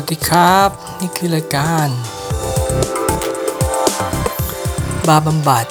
[0.00, 1.88] วัสดีครับ นี่คือรายการ
[5.08, 5.66] บาร์บำบัด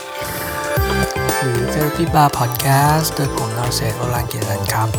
[1.39, 4.89] หรือ Therapy Bar Podcast โดยผมนอเซตโอลังกินันครับ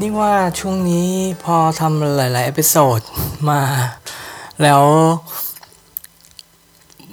[0.00, 1.10] นี่ว่าช่วงนี้
[1.44, 3.00] พอทำหลาย ๆ episode
[3.48, 3.60] มา
[4.62, 4.84] แล้ว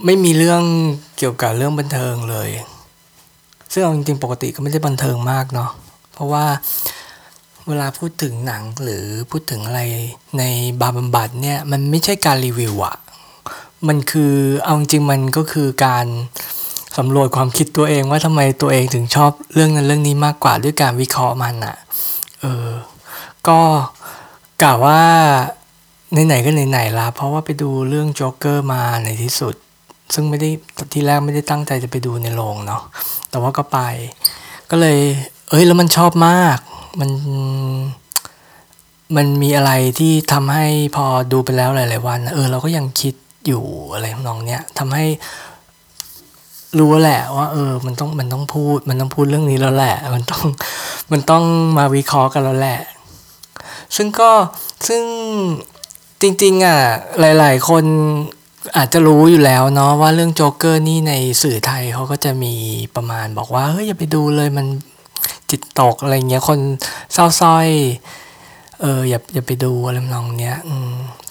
[0.06, 0.64] ไม่มีเรื่อง
[1.18, 2.50] เกี่ยวกับเรื่องบันเทิงเลย
[3.72, 5.70] ซึ่งเอาจริงๆปกติก็ไม่ได้บันเทิงมากเนาะ
[6.14, 6.46] เพราะว่า
[7.68, 9.82] เวลาพูดถึงหนังหรือพูดถึงอะไร
[10.38, 10.44] ใน
[10.82, 12.96] บาร์บำบัดเนี่ยมันไม่ใช่การรีวิวอะ
[13.88, 14.34] มันคือ
[14.64, 16.06] เอาจริงมันก็คือการ
[16.98, 21.76] สำรวจความคิดตัวเองว่าทำไมตัวเองถึงชอบเรื่องนั้นเรื่องนี้มากกว่าด้วยการวิเคราะห์มันอะ
[22.40, 22.68] เออ
[23.48, 23.60] ก็
[24.62, 25.02] กล่าวว่า
[26.28, 29.56] ไหนๆก็ไหนๆละเพราะว่าไปดูเรื่องโจ๊กเกอร์มาในที่สุด
[30.14, 30.50] ซึ่งไม่ได้
[30.94, 32.82] ที่แรกไม่ได้ตั้งใจจะไปดูในโรงเนาะ
[33.30, 33.80] แต่ว่าก็ไป
[34.72, 34.98] ก็เลย
[35.50, 36.58] เอ้ยแล้วมันชอบมาก
[37.00, 37.10] มัน
[39.16, 43.14] มันมีอะไรที่ทำให้พอดูไปแล้วหลาย ๆ วัน เออเราก็ยังคิด
[43.48, 43.64] อยู่
[43.94, 45.06] อะไรทำนองเนี้ยทำให้
[46.80, 50.44] รู้แหละว่า เออ มันต้องมันต้องพูด มันต้องพูดเรื่องนี้แล้วแหละ มันต้อง
[51.12, 51.44] มันต้อง
[51.78, 52.80] มาวิเคราะห์กันแล้วแหละ
[53.96, 54.32] ซึ่งก็
[54.88, 55.04] ซึ่ง
[56.22, 56.78] จริง ๆ อะ
[57.20, 57.84] หลาย ๆ คน
[58.76, 62.54] อาจจะรู้อยู่แล้วเนาะว่าเรื่องโจ๊กเกอร์นี่ในสื่อไทยเขาก็จะมี
[62.96, 64.68] ประมาณบอกว่าเฮ้ยอย่าไปดูเลยมัน
[65.50, 66.60] จิตตกอะไรเงี้ยคน
[67.14, 67.68] เศร้าส้อย
[68.82, 70.58] เอออย่าอย่าไปดูอะไรนองเนี้ย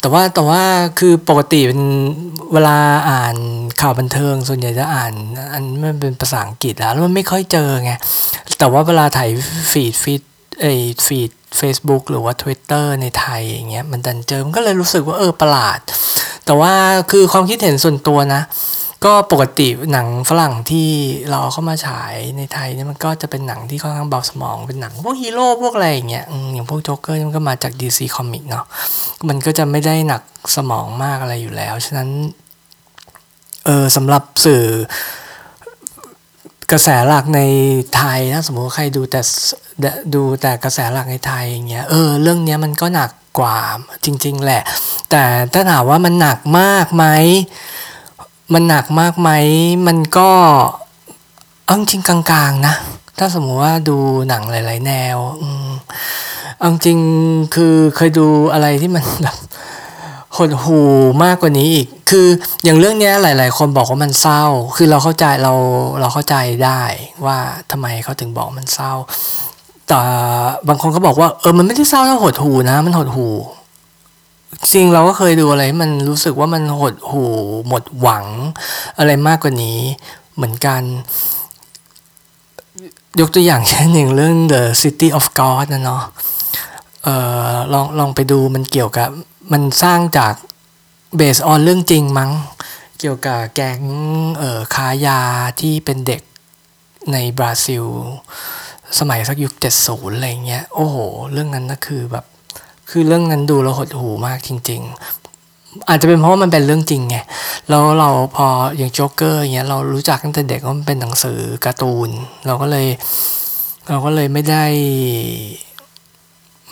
[0.00, 0.62] แต่ว่าแต่ว่า
[0.98, 1.82] คือปกติเป็น
[2.52, 2.76] เวลา
[3.10, 3.36] อ่าน
[3.80, 5.12] ข่าวบันเทิง ส่วนใหญ่จะอ่าน
[5.52, 7.92] อันมันเป็นภาษาอังกฤษแล้วมันไม่ค่อยเจอไง
[8.58, 9.30] แต่ว่าเวลาถ่าย
[9.70, 10.22] feed feed
[10.60, 10.72] เอ้
[11.06, 15.80] ย feed Facebook หรือว่า Twitter ในไทยอย่างเงี้ยมันดันเจอมันก็เลยรู้สึกว่าเออประหลาด
[16.46, 16.72] แต่ว่า
[17.10, 18.42] คือความคิดเห็นส่วนตัวนะ
[19.04, 20.88] ก็ปกติหนังฝรั่งที่
[21.30, 28.64] เราเข้ามาฉายในไทยเนี่ยมันก็จะเป็นหนังที่ค่อนข้างเบาสมองเป็นหนังพวกฮีโร่พวกอะไรอย่างเงี้ยอย่างพวกโจ๊กเกอร์มันก็มาจาก DC Comic เนาะ
[29.28, 30.22] มันก็จะไม่ได้หนัก
[30.56, 32.08] สมองมากอะไรอยู่แล้ว ฉะนั้น
[33.64, 34.64] เออสำหรับสื่อ
[36.72, 37.40] กระแสหลักใน
[37.96, 39.20] ไทยถ้าสมมติใครดูแต่
[40.14, 43.58] ดูแต่กระแสหลักในไทยอย่างเงี้ยเออเรื่องเนี้ยมันก็หนักกว่า
[44.04, 44.62] จริง ๆ แหละ
[45.10, 45.22] แต่
[45.52, 47.04] ถ้าถามว่ามันหนักมากไหม
[48.52, 49.30] มันหนักมากไหม
[49.86, 50.30] มันก็
[51.64, 52.74] เอาจริงกลางๆนะ
[53.18, 53.98] ถ้าสมมติว่าดู
[54.28, 55.48] หนังหลาย ๆ แนวอื
[56.58, 56.98] เอาจริง
[57.54, 59.36] คือเคยดูอะไรที่มันแบบ
[60.36, 60.80] หดหู
[61.24, 62.26] มากกว่านี้อีก คือ
[62.64, 64.44] อย่างเรื่องนี้หลาย ๆ คนบอกว่ามันเศร้า
[64.76, 65.52] คือเราเข้าใจเรา
[66.00, 66.82] เราเข้าใจได้
[67.26, 67.38] ว่า
[67.70, 68.92] ทำไมเขาถึงบอกมันเศร้า
[69.88, 70.00] แต่
[70.68, 73.28] บางคนก็บอกว่า เออมันไม่ได้เศร้าเท่าหดหูนะ มันหดหู
[74.72, 77.24] จริงเราก็เคยดูอะไร มันรู้สึกว่ามันหดหู
[77.68, 78.26] หมดหวัง
[78.98, 79.80] อะไรมากกว่านี้
[80.34, 80.82] เหมือนกัน
[83.20, 86.02] ยกตัวอย่างเช่นอย่างเรื่อง The City of God นะเนาะ
[87.04, 87.08] เอ
[87.50, 89.08] อลองลองไปดูมันเกี่ยวกับ
[89.52, 90.34] มันสร้างจาก
[91.16, 92.30] เบสออนเรื่องจริงมั้ง
[92.98, 93.80] เกี่ยวกับแก๊ง
[94.38, 95.20] เออค้ายา
[95.60, 96.22] ที่เป็นเด็ก
[97.12, 97.84] ในบราซิล
[98.98, 100.96] สมัยสักยุคเจ็ดศูนย์อะไรเงี้ย โอ้โห
[101.32, 102.24] เรื่องนั้นนะคือแบบ
[102.90, 104.80] คือเรื่องนั้นดูแล้วหดหูมากจริง
[105.34, 107.16] ๆ อาจจะเป็นเพราะมันเป็นเรื่องจริงไง
[107.68, 108.46] แล้วเราพอ
[108.76, 112.10] อย่างโจ๊กเกอร์เงี้ย เรารู้จักตั้งแต่เด็กว่ามันเป็นหนังสือการ์ตูน
[112.46, 112.86] เราก็เลย
[113.88, 114.64] เราก็เลยไม่ได้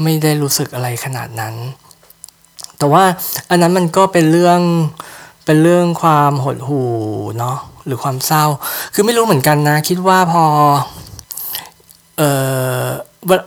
[0.02, 1.54] ไม่ได้รู้สึกอะไรขนาดนั้น
[2.78, 3.04] แต่ว่า
[3.50, 4.60] อันนั้นมันก็เป็นเรื่อง
[5.44, 6.92] เป็นเรื่องความหดหู่
[7.38, 8.44] เนาะ หรือความเศร้า
[8.94, 10.44] คือไม่รู้เหมือนกันนะ คิดว่าพอ
[12.18, 12.22] เอ
[12.82, 12.82] อ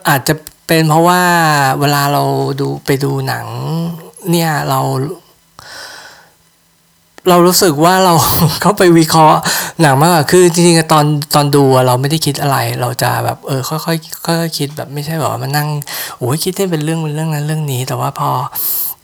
[0.09, 0.33] อาจจะ
[0.67, 1.21] เป็นเพราะว่า
[1.79, 2.23] เวลาเรา
[2.61, 3.45] ดูไปดูหนัง
[4.31, 4.79] เนี่ยเรา
[7.29, 8.13] เรารู้สึกว่าเรา
[8.61, 9.39] เข้าไปวิเคราะห์
[9.81, 15.67] หนังมากคือจริงๆตอนตอนดูเราไม่ได้คิดอะไร เราจะแบบเออค่อยๆค่อยๆคิดแบบไม่ใช่แบบว่ามานั่ง
[16.17, 18.29] โอ้ยคิดให้เป็นเรื่องเป็นเรื่องนั้นเรื่องนี้ แต่ว่าพอ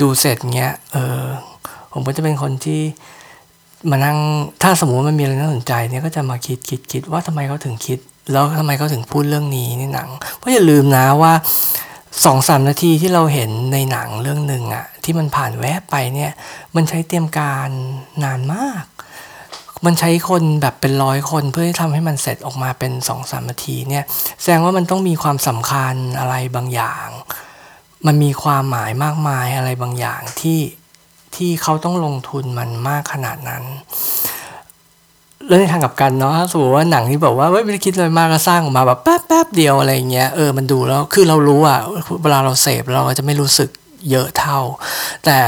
[0.01, 1.23] ดูเสร็จเงี้ยเออ
[1.91, 2.81] ผมก็จะเป็นคนที่
[3.89, 4.17] มานั่ง
[4.61, 7.99] ถ้าสมมติมันมีอะไรน่าสนใจเนี่ยก็จะมาคิดคิดคิดว่าทำไมเขาถึงคิด
[8.31, 11.33] แล้วทำไมเขาถึงพูดเรื่องนี้ในหนัง เพราะอย่าลืมนะว่า
[12.25, 16.31] สองสามนาทีที่เราเห็นในหนังเรื่องหนึ่งอะที่มันผ่านแวบไปเนี่ย
[16.75, 17.69] มันใช้เตรียมการ
[18.23, 18.83] นานมาก
[19.85, 24.05] มันใช้คนแบบเป็นร้อยคนเพื่อที่ทำให้มันเสร็จออกมาเป็นสองสามนาทีเนี่ย
[24.41, 27.07] แสดงว่ามันต้องมีความสำคัญอะไรบางอย่าง
[28.07, 30.59] มันมีความหมายมากมายอะไรบางอย่างที่
[31.35, 33.63] ที่เขาต้องลงทุนมันมากขนาดนั้น
[35.47, 41.79] แล้วในทางกลับกันเนาะสมมติว่าหนังที่บอกว่าไม่ได้คิดอะไรมากก็สร้างออกมาแบบแป๊บแป๊บเดียวอะไรเงี้ยเออมันดูแล้วคือเรารู้อะ
[42.21, 43.69] เวลาเราเสพเราจะไม่รู้สึก
[44.11, 44.59] เยอะเท่า
[45.25, 45.39] แต่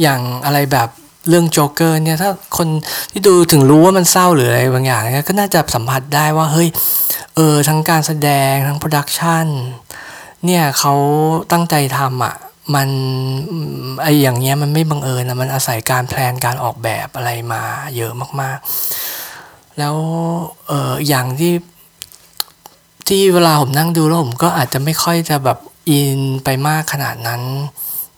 [0.00, 0.88] อย่างอะไรแบบ
[1.28, 2.68] เรื่องโจ๊กเกอร์เนี่ยถ้าคน
[3.12, 6.68] ที่ดูถึงรู้ว่ามันเศร้าหรืออะไรบางอย่างเนี่ยก็น่าจะสัมผัสได้ว่าเฮ้ย
[7.36, 9.46] เออทั้งการแสดงทั้ง production
[10.44, 10.94] เนี่ยเขา
[11.52, 12.34] ตั้งใจทำอะ
[12.74, 12.88] มัน
[14.02, 17.62] ไอ้อย่างเงี้ยมันไม่บังเอิญนะมันอาศัยการ plan การออกแบบอะไรมา
[17.96, 19.17] เยอะมากๆ
[19.78, 19.96] แล้ว
[20.66, 21.54] เอออย่างที่
[23.08, 25.58] ที่เวลาผมนั่งดูแล้วผมก็อาจจะไม่ค่อยจะแบบ
[25.88, 27.42] อินไปมากขนาดนั้น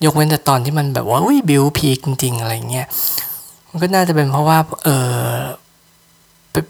[0.05, 2.87] ยกเว้นแต่ตอนที่มันแบบว่าอุ้ยบิวพีคจริงๆอะไรเงี้ย
[3.69, 4.89] มันก็น่าจะเป็นเพราะว่าเอ
[5.33, 5.37] อ
[6.51, 6.65] เป็น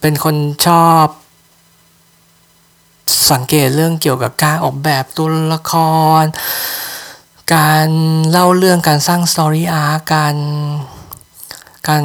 [0.00, 0.36] เป็นคน
[0.66, 1.06] ชอบ
[3.32, 5.72] สังเกตเรื่องเกี่ยวกับการออกแบบตัวละค
[6.22, 6.24] ร
[7.54, 7.88] การ
[8.30, 10.36] เล่าเรื่องการสร้างสตอรี่อาร์การ
[11.88, 12.04] การ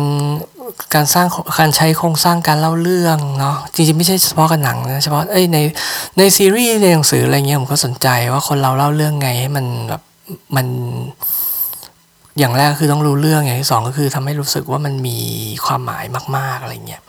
[0.95, 1.27] การสร้าง
[1.60, 5.57] การใช้โครงสร้างการเล่าเรื่องเนาะจริงๆไม่ใช่เฉพาะกับหนังนะเฉพาะเอ้ยใน
[6.18, 10.01] ในซีรีส์ในหนังสืออะไรเงี้ยผมก็สนใจว่าคนเราเล่าเรื่องไงให้มันแบบ
[10.56, 10.68] มัน
[12.39, 15.18] อย่างแรกคือต้องรู้เรื่องอย่างที่สองก็คือทำให้รู้สึกว่ามันมี
[15.65, 16.06] ความหมาย
[16.38, 17.01] มาก ๆอะไรเงี้ย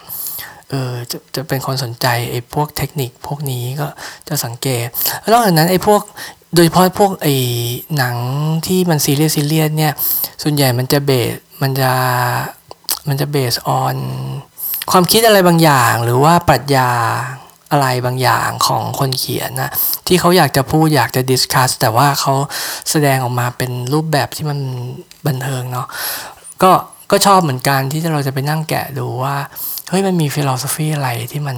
[0.70, 3.86] เออจะจะเป็นคนสนใจไอ้พวกเทคนิคพวกนี้ก็
[4.28, 4.86] จะสังเกต
[5.20, 6.02] แล้วนอกจากนั้นไอ้พวก
[6.54, 7.34] โดยเฉพาะพวกไอ้
[7.96, 8.16] หนัง
[8.66, 9.92] ที่มันซีเรียสซีเรียสเนี่ย
[10.42, 11.90] ส่วนใหญ่มันจะ base มันจะ
[13.08, 13.96] มันจะ base on
[14.90, 16.90] ความคิดอะไรบางอย่างหรือว่าปรัชญา
[17.72, 19.70] อะไรบางอย่างของคนเขียนนะ
[20.06, 22.34] ที่เขาอยากจะพูดอยากจะ discuss แต่ว่าเขา
[22.90, 24.58] แสดงออกมาเป็นรูปแบบที่มัน
[25.26, 25.86] บันเทิงเนาะ
[26.62, 26.72] ก็
[27.10, 29.36] ก็ชอบเหมือนกันที่เราจะไปนั่งแกะดูว่า
[29.88, 31.56] เฮ้ยมันมี philosophy อะไรที่มัน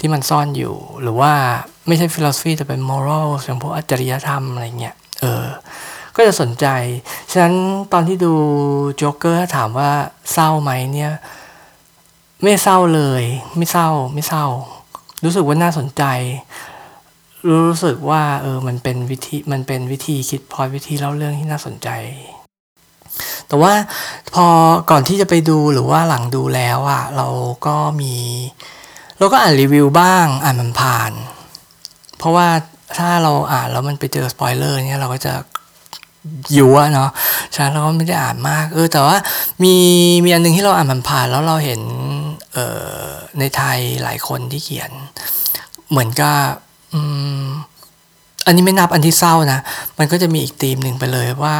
[0.00, 1.32] ที่มันซ่อนอยู่ หรือว่า
[1.86, 5.46] ไม่ใช่ philosophy แต่เป็น moral อย่างพวกจริยธรรมอะไรเงี้ยเออ
[6.18, 6.66] ก็จะสนใจ
[7.32, 7.54] ฉะนั้น
[7.92, 8.32] ตอนที่ดู
[8.96, 9.90] โจ๊กเกอร์ถามว่า
[10.32, 11.12] เศร้าไหมเนี่ย
[12.42, 13.22] ไม่เศร้าเลย
[13.56, 14.46] ไม่เศร้าไม่เศร้า
[15.24, 16.02] รู้สึกว่าน่าสนใจ
[17.50, 21.88] รู้สึกว่าเออมันเป็นวิธีมันเป็นวิธีคิดพอวิธีเล่าเรื่องที่น่าสนใจ
[23.48, 23.72] แต่ว่า
[24.34, 24.46] พอ
[24.90, 27.28] ก่อนที่จะไปดูหรือว่าหลังดูแล้วอะเรา
[27.66, 28.14] ก็มี
[29.18, 31.12] เราก็อ่านรีวิวบ้างอ่านมันผ่าน
[32.18, 32.48] เพราะว่า
[32.96, 35.32] ถ้าเราอ่านแล้วมันไปเจอสปอยเลอร์เนี่ยเราก็จะ
[36.54, 37.10] อยัวเนาะ
[37.54, 39.16] ฉะนั้นเราก็ไม่ได้อ่านมากเออแต่ว่า
[39.62, 39.74] มี
[40.24, 41.80] มีอันนึงที่เราอ่านมันผ่านแล้วเราเห็น
[42.52, 42.58] เอ
[43.02, 43.08] อ
[43.38, 44.90] ในไทยหลายคนที่เขียน
[45.90, 46.38] เหมือนกับ
[46.92, 47.00] อื
[47.40, 47.44] ม
[48.46, 49.60] อันนี้ไม่นับอันที่เศร้านะ
[49.98, 51.56] มันก็จะมีอีกธีมหนึ่งไปเลยว่า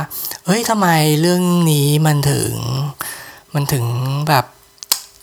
[0.46, 0.88] เฮ้ยทำไม
[1.20, 1.42] เรื่อง
[1.72, 2.52] นี้มันถึง
[3.54, 3.84] มันถึง
[4.28, 4.44] แบบ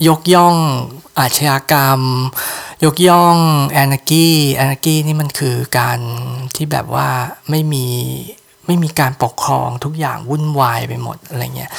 [0.07, 0.55] ยกย่อง
[1.19, 2.01] อาชญากรรม
[2.85, 3.37] ยกย่อง
[3.69, 5.99] แอนากีแอนากีนี่มันคือการ
[6.55, 7.09] ที่แบบว่า
[7.49, 7.87] ไม่มี
[8.65, 11.71] ไม่มีการปกครองทุกอย่างวุ่นวายไปหมดอะไรเงี้ย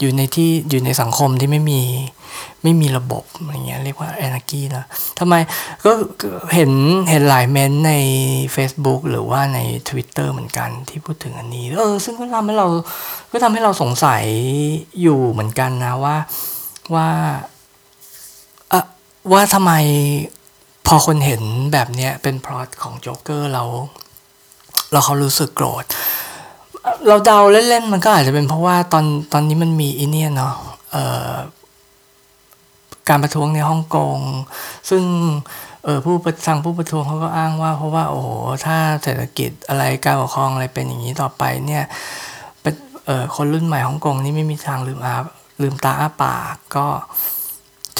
[0.00, 1.80] อยู่ในที่อยู่ในสังคมที่ไม่มี
[2.62, 4.84] ไม่มีระบบอะไรเงี้ยเรียกว่าแอนากีนะ
[5.18, 5.34] ทำไม
[5.84, 5.90] ก็
[6.54, 6.72] เห็น
[7.10, 7.92] เห็นหลายเมนใน
[8.56, 9.58] Facebook หรือว่าใน
[9.88, 12.66] Twitter เหมือนกันที่พูดถึงอันนี้ เออ ซึ่งก็ทำให้เรา
[13.32, 14.24] ก็ทำให้เราสงสัย
[15.02, 16.16] อยู่เหมือนกันนะว่า
[16.94, 17.08] ว่า
[18.72, 18.80] อะ
[19.32, 19.72] ว่าทำไม
[20.86, 21.42] พอคนเห็น
[21.72, 23.64] แบบเนี้ยเป็นพล็อตของโจ๊กเกอร์เรา
[24.92, 25.84] เราเขารู้สึกโกรธ
[27.06, 30.54] เราเดาเล่นๆมันก็อาจจะเป็นเพราะว่าตอนตอนนี้มันมีอีเนียเนาะ
[33.08, 34.18] การประท้วงในฮ่องกง
[34.90, 35.02] ซึ่ง
[35.84, 38.28] เออผู้ประทังผู้ประท้วงเขาก็อ้างว่า เพราะว่าโอ้โห
[38.64, 41.84] ถ้าเศรษฐกิจอะไรการปกครองอะไรเป็นอย่างนี้ต่อไปเนี่ย
[42.60, 42.74] เป็น
[43.06, 45.14] เออคนรุ่นใหม่ฮ่องกงนี่ไม่มีทางลืมอา
[45.62, 46.86] ลืมตาอ้าปากก็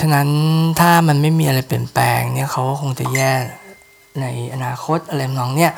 [0.01, 0.29] ฉะนั้น
[0.81, 3.33] ถ้ามันไม่มีอะไรเปลี่ยนแปลงเนี่ยเขาก็คงจะแย่
[4.21, 5.73] ในอนาคตอะไรน้องเนี่ย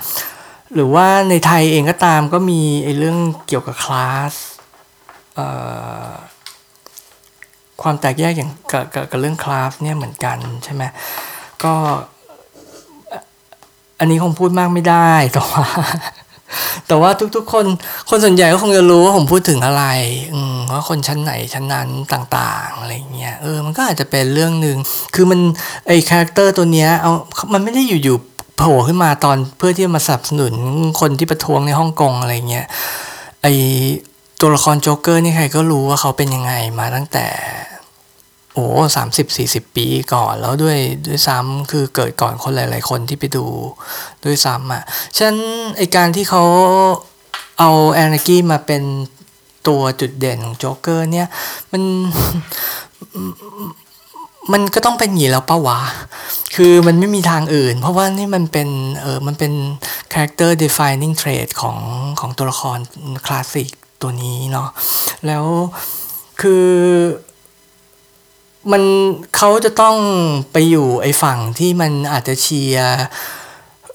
[0.74, 4.34] หรือว่าในไทยเองก็ตามก็มีไอ้เรื่องเกี่ยวกับคลาส
[7.82, 10.82] ความแตกแยกอย่างกับกับเรื่องคลาสเนี่ยเหมือนกันใช่ไหม
[11.64, 11.74] ก็
[13.98, 15.64] อันนี้คงพูดมากไม่ได้แต่ว่า
[16.86, 17.66] แต่ว่าทุกๆ คน
[18.08, 19.84] คนส่วนใหญ่ก็คงจะรู้ว่าผมพูดถึงอะไร
[20.32, 24.76] อืมว่าคนชั้นไหนชั้นนั้นต่างๆอะไรเงี้ยเออมันก็อาจจะเป็นเรื่องหนึ่ง
[25.14, 25.40] คือมัน
[25.86, 27.12] ไอ้ character ตัวเนี้ยเอา
[27.52, 30.54] มันไม่ได้อยู่ๆ โผล่ขึ้นมาตอนเพื่อที่มาสนับสนุน
[31.00, 32.66] คนที่ประท้วงในฮ่องกงอะไรเงี้ย
[33.42, 33.46] ไอ
[34.40, 37.26] ตัวละครโจ๊กเกอร์นี่ใครก็รู้ว่าเขาเป็นยังไงมาตั้งแต่
[38.54, 43.46] โอ้สามสิบสี่สิบปีก่อนแล้วด้วยด้วยซ้ำคือเกิดก่อนคนหลาย ๆ คนที่ไปดู
[44.24, 44.82] ด้วยซ้ำอะ
[45.16, 45.38] ฉะนั้น
[45.76, 46.44] ไอการที่เขา
[47.58, 48.82] เอาแอนนากี้มาเป็น
[49.68, 51.28] ตัวจุดเด่นของโจ๊กเกอร์เนี่ย
[51.72, 51.82] มัน
[54.52, 55.80] มันก็ต้องเป็นหยีแล้วปะวะ
[56.54, 58.68] คือมันไม่มีทางอื่น เพราะว่านี่มันเป็น
[59.02, 59.52] เออมันเป็น
[60.12, 61.78] character defining trait ของ
[62.20, 62.78] ของตัวละคร
[63.26, 63.70] คลาสสิก
[64.02, 64.68] ตัวนี้เนาะ
[65.26, 65.44] แล้ว
[66.40, 66.66] คือ
[68.72, 68.82] มัน
[69.36, 69.96] เขาจะต้อง
[70.52, 72.96] ไปอยู่ไอ้ฝั่งที่มันอาจจะเชียร์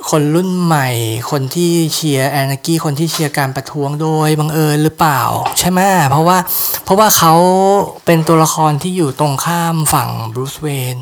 [0.09, 0.87] คนรุ่นใหม่
[1.31, 5.21] คนที่เชียร์แอนากี้คนที่เชียร์การประท้วงโดยบังเอิญหรือเปล่า
[5.59, 5.79] ใช่ไหม
[6.09, 6.37] เพราะว่า
[6.83, 7.33] เพราะว่าเขา
[8.05, 10.95] เป็นตัวละครที่อยู่ตรงข้ามฝั่งบรูซเวน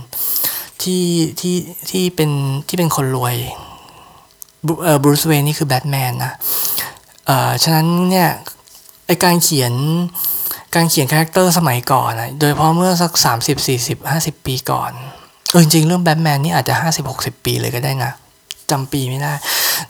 [0.82, 1.06] ที่
[1.40, 1.56] ที่
[1.90, 2.30] ที่เป็น
[2.68, 3.36] ที่เป็นคนรวย
[4.84, 6.34] เออ Bruce Wayne นี่คือแบทแมนนะ
[7.26, 8.30] เอ่อฉะนั้นเนี่ย
[9.08, 9.74] ไอ้การเขียน
[10.76, 13.12] การเขียน character สมัยก่อนนะโดยเฉพาะเมื่อสัก
[13.44, 14.92] 30 40 50 ปีก่อน
[15.52, 18.14] เออจริงเรื่องแบทแมนนี่อาจจะ 50 60 ปีเลยก็ได้นะ
[18.72, 19.34] จำปีไม่ได้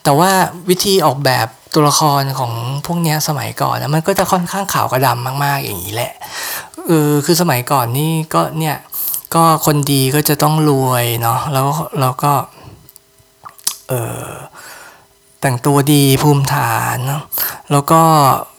[0.04, 0.32] แต่ว่า
[0.70, 2.54] วิธีออกแบบตัวละครของ
[2.86, 6.12] พวกนี้สมัยก่อนนะมันก็จะค่อนข้างขาวกะดำมาก ๆ อย่างนี้แหละ
[6.88, 8.78] เออคือสมัยก่อนนี่ก็เนี่ย
[9.36, 11.68] ก็คนดีก็จะต้องรวยเนาะแล้ว
[12.00, 12.32] แล้วก็
[13.90, 13.94] เอ
[14.24, 14.28] อ
[15.42, 17.24] แต่งตัวดีภูมิฐานเนาะ
[17.72, 18.02] แล้วก็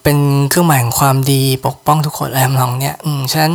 [0.03, 0.19] เป็น
[0.51, 3.55] เครื่องหมายของความดีปกป้องทุกคนอะไรทำนองเนี้ยอืมฉะนั้น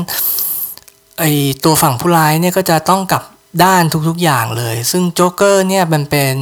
[1.19, 1.23] ไอ
[1.63, 3.23] ตัวฝั่งผู้ร้ายเนี่ยก็จะต้องกลับ
[3.63, 6.35] ด้านทุกๆอย่างเลย ซึ่งโจ๊กเกอร์เนี่ยมันเป็น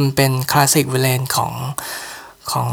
[0.00, 1.52] มันเป็นคลาสสิกเวเลนของ
[2.52, 2.68] ของ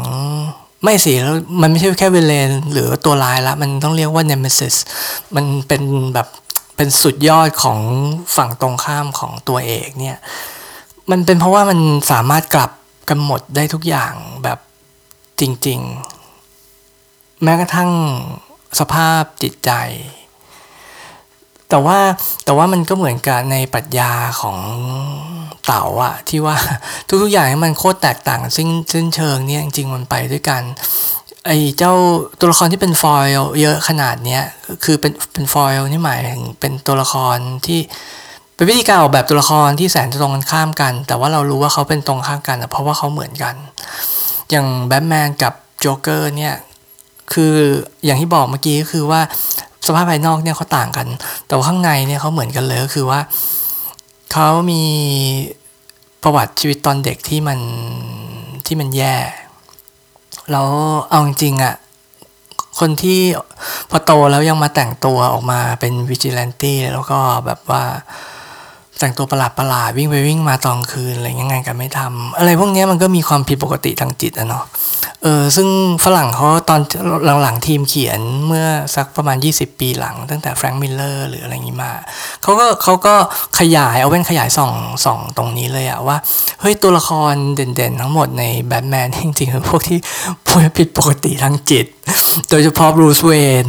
[0.82, 4.74] ไม่สิแล้วมันไม่ใช่แค่เวเลนหรือตัวร้ายละ มันต้องเรียกว่าเนมิซิส
[5.36, 5.82] มันเป็น
[6.14, 6.28] แบบ
[6.76, 7.78] เป็นสุดยอดของ
[8.36, 10.18] ฝั่งตรงข้ามของตัวเอกเนี่ย
[11.10, 11.78] มันเป็นเพราะว่ามัน
[12.10, 12.70] สามารถกลับ
[13.08, 14.12] กันหมดได้ทุกอย่าง
[14.44, 14.58] แบบ
[15.40, 15.80] จริง
[16.60, 17.90] ๆ แม้กระทั่ง
[18.78, 19.70] สภาพจิตใจ
[21.70, 21.98] แต่ว่า
[22.44, 24.58] แต่ว่ามันก็เหมือนกับในปรัชญาของ
[25.66, 26.56] เต่าอะที่ว่า
[27.22, 30.62] ทุกๆอย่างมันโคตรแตกต่างซึ่งซึ่งเชิงเนี่ยจริงๆมันไปด้วยกัน
[31.46, 31.94] ไอ้เจ้า
[32.38, 34.42] ตัวละครที่เป็นฟอยล์เยอะขนาดเนี้ย
[34.84, 37.80] คือเป็นเป็นฟอยล์นี่หมายถึงเป็นตัวละครที่
[38.54, 43.54] เป็นวิธีการออกแบบตัวละครที่แสนจะตรงกันข้ามกัน แต่ว่าเรารู้ว่าเขาเป็นตรงข้ามกันเพราะว่าเขาเหมือนกัน
[44.50, 46.54] อย่างแบทแมนกับโจ๊กเกอร์เนี่ย
[47.32, 47.54] คือ
[48.04, 49.20] อย่างที่บอกเมื่อกี้ก็คือว่า
[49.86, 51.06] สภาพภายนอกเนี่ยเขาต่างกัน
[51.46, 53.20] แต่ว่าข้างในเนี่ยเขาเหมือนกันเลยก็คือว่า
[54.32, 54.82] เขามี
[56.22, 57.58] ประวัติชีวิตตอนเด็กที่มัน
[58.66, 59.16] ที่มันแย่
[60.50, 60.68] แล้ว
[61.10, 61.74] เอาจริงอะ
[62.78, 63.20] คนที่
[63.90, 67.84] พอโตแล้วยังมาแต่งตัวออกมาเป็นวิจิแลนตี้แล้วก็แบบว่า
[68.98, 74.64] แต่งตัวประหลาดประหลาดวิ่งไปวิ่งมาตอนคืนอะไรยังไงกันไม่ทำอะไรพวกนี้มันก็มีความผิดปกติทางจิตอะเนาะ
[75.26, 75.68] เออซึ่ง
[76.04, 76.80] ฝรั่งเขาตอน
[77.42, 78.66] หลังๆทีมเขียนเมื่อ
[78.96, 81.92] สักประมาณ 20 ปีหลัง ตั้งแต่แฟรงค์มิลเลอร์หรืออะไรอย่างนี้มา
[82.42, 83.14] เขาก็เขาก็
[83.58, 84.72] ขยายเอาเป็นขยายส่อง
[85.04, 86.16] ส่องตรงนี้เลยอะว่า
[86.60, 89.98] เฮ้ย ตัวละครเด่นๆ ทั้งหมดในแบทแมนจริงๆเป็นพวกที่
[90.46, 91.86] พวผิดปกติทางจิต
[92.50, 93.32] โดยเฉพาะบรูซเว
[93.64, 93.66] น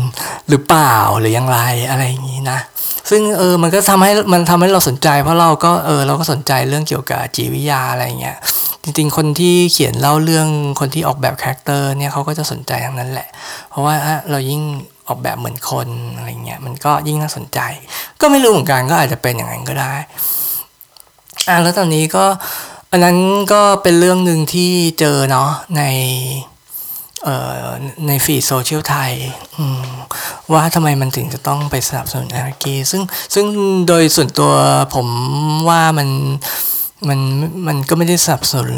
[0.50, 1.60] หรือเปล่าหรือยังไร
[1.90, 2.60] อะไรอย่างนี้นะ
[3.10, 8.38] ซึ่งเออมันก็ทำให้มันทำให้เราสนใจเพราะเราก็เออเราก็สนใจเรื่องเกี่ยวกับจิตวิทยาอะไรเงี้ย
[8.84, 10.48] จริงๆ คนที่เขียนเล่าเรื่อง
[10.80, 13.28] คนที่ออกแบบคาแรคเตอร์เนี่ยเขาก็จะสนใจทั้งนั้นแหละ
[13.70, 13.96] เพราะว่า
[14.32, 14.62] เรายิ่ง
[15.08, 17.60] ออกแบบเหมือนคนอะไรเงี้ยมันก็ยิ่งน่าสนใจ
[18.22, 19.94] ก็ไม่รู้เหมือนกันก็อาจจะเป็นอย่างนั้นก็ได้
[21.48, 22.26] อ่าแล้วตอนนี้ก็
[22.92, 23.18] อันนั้น
[23.54, 25.84] ก็เป็นเรื่องหนึ่งที่เจอเนาะใน
[28.08, 29.12] ใน feed โซเชียลไทย
[30.54, 33.02] ว่าทำไมมันถึงจะต้องไปสนับสนุนอาร์กีซึ่ง
[33.34, 33.46] ซึ่ง
[33.88, 34.52] โดยส่วนตัว
[34.96, 35.08] ผม
[35.70, 36.10] ว่ามัน
[37.08, 37.20] มัน
[37.68, 38.72] มันก็ไม่ได้สนับสนุน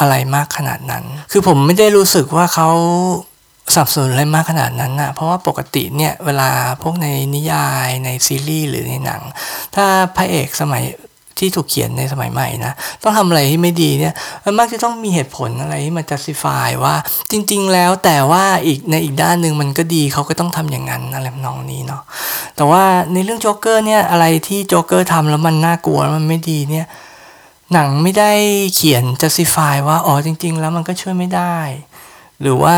[0.00, 2.68] อะไรมากขนาดนั้น คือผมไม่ได้รู้สึกว่าเขา
[3.74, 6.50] สนับสนุนอะไรมากขนาดนั้นนะเพราะว่าปกติเนี่ย เวลา
[6.82, 9.22] พวกในนิยายในซีรีส์หรือในหนัง
[9.74, 9.86] ถ้า
[10.16, 10.84] พระเอกสมัย
[11.38, 12.72] ที่ถูกเขียนในสมัยใหม่นะ
[13.02, 14.14] ต้องทำอะไรที่ไม่ดีเนี่ย
[14.44, 16.94] มันมักจะต้องมีเหตุผลอะไรที่มัน justify ว่า
[17.30, 22.02] จริง ๆ แล้วแต่ว่าอีกในอีกด้านหนึ่งมันก็ดีเขาก็ต้องทำอย่างนั้นอะไรนองนี้เนาะ
[22.56, 26.86] แต่ว่าในเรื่องโจ๊กเกอร์เนี่ยอะไรที่โจ๊กเกอร์ทำแล้วมันน่ากลัวมันไม่ดีเนี่ย
[27.72, 28.32] หนังไม่ได้
[28.74, 31.56] เขียน justify ว่าอ๋อจริง ๆ แล้วมันก็ช่วยไม่ได้
[32.40, 32.76] หรือว่า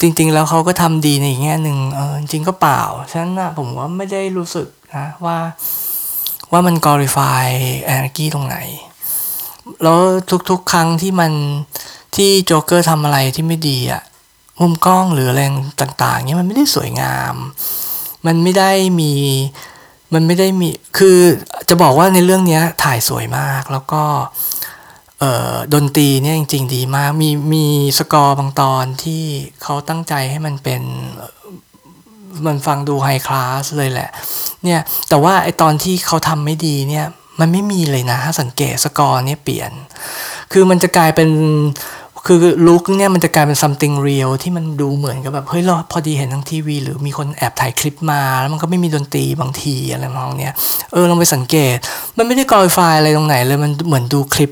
[0.00, 5.38] จริง ๆ แล้วเขาก็ทำดีในอีกแง่หนึ่งเออจริงก็เปล่าฉะนั้นนะผมว่าไม่ได้รู้สึกนะว่า
[6.52, 7.46] ว่ามัน glorify
[7.94, 8.56] anarchy ตรงไหน
[9.82, 10.00] แล้ว
[10.50, 11.32] ทุกๆ ครั้งที่มัน
[12.16, 14.02] ที่โจ๊กเกอร์ทำอะไรที่ไม่ดีอะ
[14.60, 15.40] มุมกล้องหรืออะไร
[15.82, 17.34] ต่างๆเนี้ยมันไม่ได้สวยงาม
[18.26, 19.12] มันไม่ได้มี
[20.14, 20.68] มันไม่ได้มี
[20.98, 21.18] คือ
[21.68, 24.02] จะบอกว่าในเรื่องนี้ถ่ายสวยมาก แล้วก็
[25.18, 27.66] เออดนตรีเนี่ยจริง ๆ ดีมาก มีมี
[27.98, 29.22] สกอร์บางตอนที่
[29.62, 30.82] เขาตั้งใจให้มันเป็น
[32.46, 34.10] มันฟังดูไฮคลาสเลยแหละ
[34.64, 37.06] เนี่ย แต่ว่าไอตอนที่เขาทำไม่ดีเนี่ย
[37.40, 39.70] มันไม่มีเลยนะ สังเกตสกอร์เนี่ยเปลี่ยน
[40.52, 41.28] คือมันจะกลายเป็น
[42.26, 50.54] คือลุคเนี่ยมันจะกลายเป็น something real ที่มันดูเหมือนกับแบบเฮ้ยเราพอดีเห็นทางทีวี หรือมีคนแอบถ่ายคลิปมา แล้วมันก็ไม่มีดนตรีบางทีอะไรมองเนี้ย
[50.92, 51.76] เออลองไปสังเกต
[52.16, 54.50] มันไม่ได้กรอยไฟอะไรตรงไหนเลยมันเหมือนดูคลิป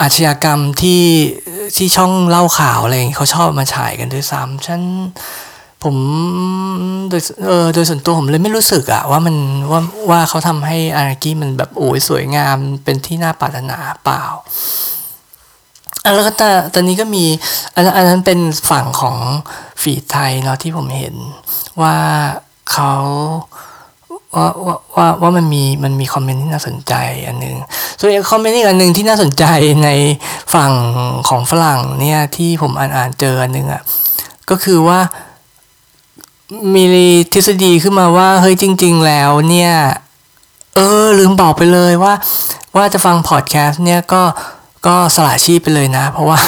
[0.00, 1.02] อาชญากรรมที่
[1.76, 4.82] ที่ช่องเล่าข่าวอะไรเขาชอบมาฉายกันด้วยซ้ำฉัน
[5.84, 5.96] ผม
[7.10, 9.36] โดยเออโดยส่วนตัวผมเลยไม่รู้สึกอะว่ามัน
[9.70, 14.24] ว่าว่าเขาทำให้อารากี้มันแบบโอ้ยสวยงามเป็นที่น่าปรารถนาเปล่า
[16.04, 17.24] อแล้วก็ต่ตอนนี้ก็มี
[17.74, 19.16] อันอันนั้นเป็นฝั่งของ
[19.82, 21.14] ฝีไทยเนาะที่ผมเห็น
[21.82, 21.96] ว่า
[22.72, 22.92] เขา
[24.34, 26.94] ว่าว่าว่าว่ามันมีมันมีคอมเมนต์ที่น่าสนใจ
[27.26, 27.56] อันหนึ่ง
[27.98, 29.44] ส่วนอีกคอมเมนต์อีกอันหนึ่งที่น่าสนใจ
[29.84, 29.90] ใน
[30.54, 30.72] ฝั่ง
[31.28, 33.82] ของฝรั่งเนี่ยที่ผมอ่านอ่านเจออันหนึ่งอะ
[34.50, 34.98] ก็คือว่า
[36.74, 36.84] มี
[37.32, 39.72] ทฤษฎีขึ้นมาว่าเฮ้ยจริง ๆ แล้วเนี่ย
[40.74, 42.14] เออ ลืมบอกไปเลยว่า
[42.76, 44.22] ว่าจะฟังพอดแคสต์เนี่ยก็
[44.86, 46.38] ก็สละชีพไปเลยนะ เพราะว่า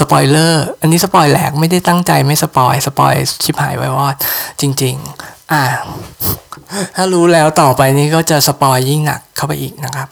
[0.00, 3.14] สปอยเลอร์ อันนี้สปอยแหลกไม่ได้ตั้งใจไม่สปอยสปอย
[3.44, 4.16] ชิบหายวายวอด
[4.60, 5.62] จริง ๆ อ่า
[6.96, 10.08] ถ้ารู้แล้วต่อไปนี้ก็จะสปอยยิ่งหนักเข้าไปอีกนะครับ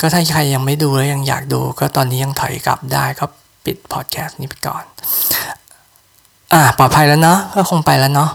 [0.00, 3.24] ก็ถ้าใครยังไม่ดูแล้วยังอยากดู ก็ตอนนี้ยังถอยกลับได้ก็
[3.64, 4.84] ปิดพอดแคสต์นี้ไปก่อน
[6.52, 8.30] อ่าปลอดภัยแล้วเนาะก็คงไปแล้วเนาะ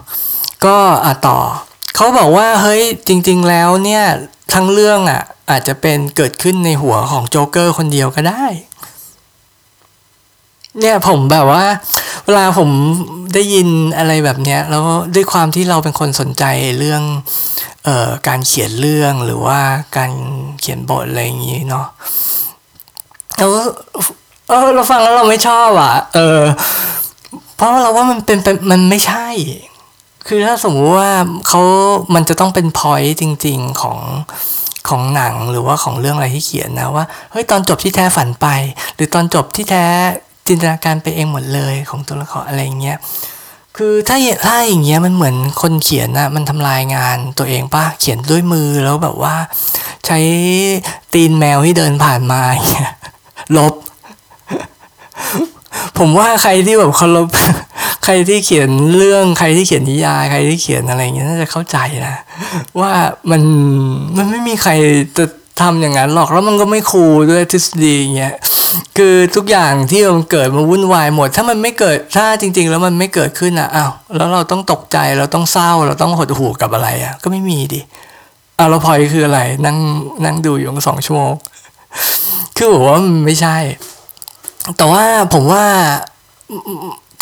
[0.65, 1.37] ก็อ่าต่อ
[1.95, 4.03] เขาบอกว่าเฮ้ยจริง ๆ แล้วเนี่ย
[4.53, 8.45] ทั้งเรื่องอะอาจจะเป็นเกิดขึ้นในหัวของโจ๊กเกอร์คนเดียวก็ได้
[10.79, 11.65] เนี่ยผมแบบว่า
[12.25, 12.69] เวลาผม
[13.33, 13.67] ได้ยิน
[13.97, 14.83] อะไรแบบเนี้ยแล้ว
[15.15, 16.43] ด้วยความที่เราเป็นคนสนใจ
[16.79, 17.03] เรื่อง
[17.85, 19.59] เอ่อการเขียนเรื่องหรือว่า
[19.97, 20.11] การ
[20.59, 21.85] เขียนบทอะไรอย่างนี้เนาะ
[23.37, 23.51] แล้ว
[24.49, 26.41] เออเราฟังแล้วเราไม่ชอบอะ เออ
[27.55, 28.39] เพราะเราว่ามันเป็น
[28.71, 29.27] มันไม่ใช่
[30.27, 31.11] คือถ้าสมมติว่า
[31.47, 31.61] เขา
[32.15, 33.99] มันจะต้องเป็นพอยต์จริง ๆของ
[34.89, 38.47] ของหนังหรือว่าของเรื่องอะไรที่เขียนนะว่าเฮ้ยตอนจบที่แท้ฝันไป
[38.95, 39.85] หรือตอนจบที่แท้
[40.47, 42.97] จินตนาการไปเองหมดเลยของตัวละครอะไรเงี้ย
[43.77, 49.35] คือถ้าถ้าอย่างเงี้ยมันเหมือนคนเขียนนะมันทำลายงานตัวเองป่ะเขียนด้วยมือแล้วแบบว่า
[50.05, 50.19] ใช้
[51.13, 52.89] ตีนแมวที่เดินผ่านมาอย่างเงี้ย
[53.57, 53.73] ลบ
[55.97, 57.27] ผมว่าใครที่แบบเคารพ
[58.05, 61.77] ใครที่เขียนเรื่องใครที่เขียนนิยายใครที่เขียนอะไรเงี้ยน่าจะเข้าใจ
[62.07, 62.15] นะ
[62.79, 62.91] ว่า
[63.31, 63.41] มัน
[64.17, 64.71] มันไม่มีใคร
[65.17, 65.25] จะ
[65.61, 68.33] ทำอย่างนั้นหรอกแล้วมันก็ไม่คูลด้วยทฤษฎีอย่างเงี้ย
[68.97, 77.81] คือทุกอย่างที่มันเกิดมาวุ่นวายหมด ถ้ามันไม่เกิดถ้าจริง ๆ แล้วมันไม่เกิดขึ้นอะอ้าวแล้วเราต้องตกใจเราต้องเศร้าเราต้องหดหู่กับอะไรอะ ก็ไม่มีดิ
[78.57, 79.77] อะเราพอยคืออะไร นั่ง
[80.25, 81.33] นั่งดูอยู่สองชั่วโมง
[82.57, 83.57] คือผมว่ามันไม่ใช่
[84.77, 85.65] แต่ว่าผมว่า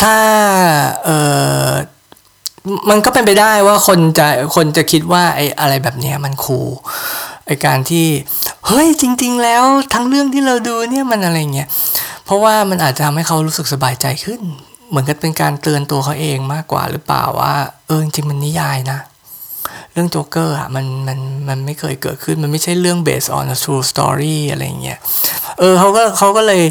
[0.02, 0.16] ถ้า
[1.04, 1.08] เอ
[1.68, 1.70] อ
[2.90, 4.26] มันก็เป็นไปได้ว่าคนจะ
[4.56, 6.68] คนจะคิดว่าไอ้อะไรแบบนี้มันคูล
[7.46, 8.06] ไอ้การที่
[8.66, 9.62] เฮ้ยจริง ๆ แล้ว
[9.94, 11.68] ทั้งเรื่องที่เราดูเนี่ยมันอะไรเงี้ย
[12.24, 14.40] เพราะว่ามันอาจจะทำให้เขารู้สึกสบายใจขึ้น
[14.88, 17.54] เหมือนกับเป็นการเตือนตัวเขาเองมากกว่าหรือเปล่าว่า
[17.86, 18.98] เออจริงมันนิยายนะ
[19.92, 24.98] เรื่องโจ๊กเกอร์อะมันมันมันไม่เคยเกิดขึ้นมันไม่ใช่เรื่อง based on a true story อะไรเงี้ย
[25.58, 26.62] เออเขาก็เขาก็เลย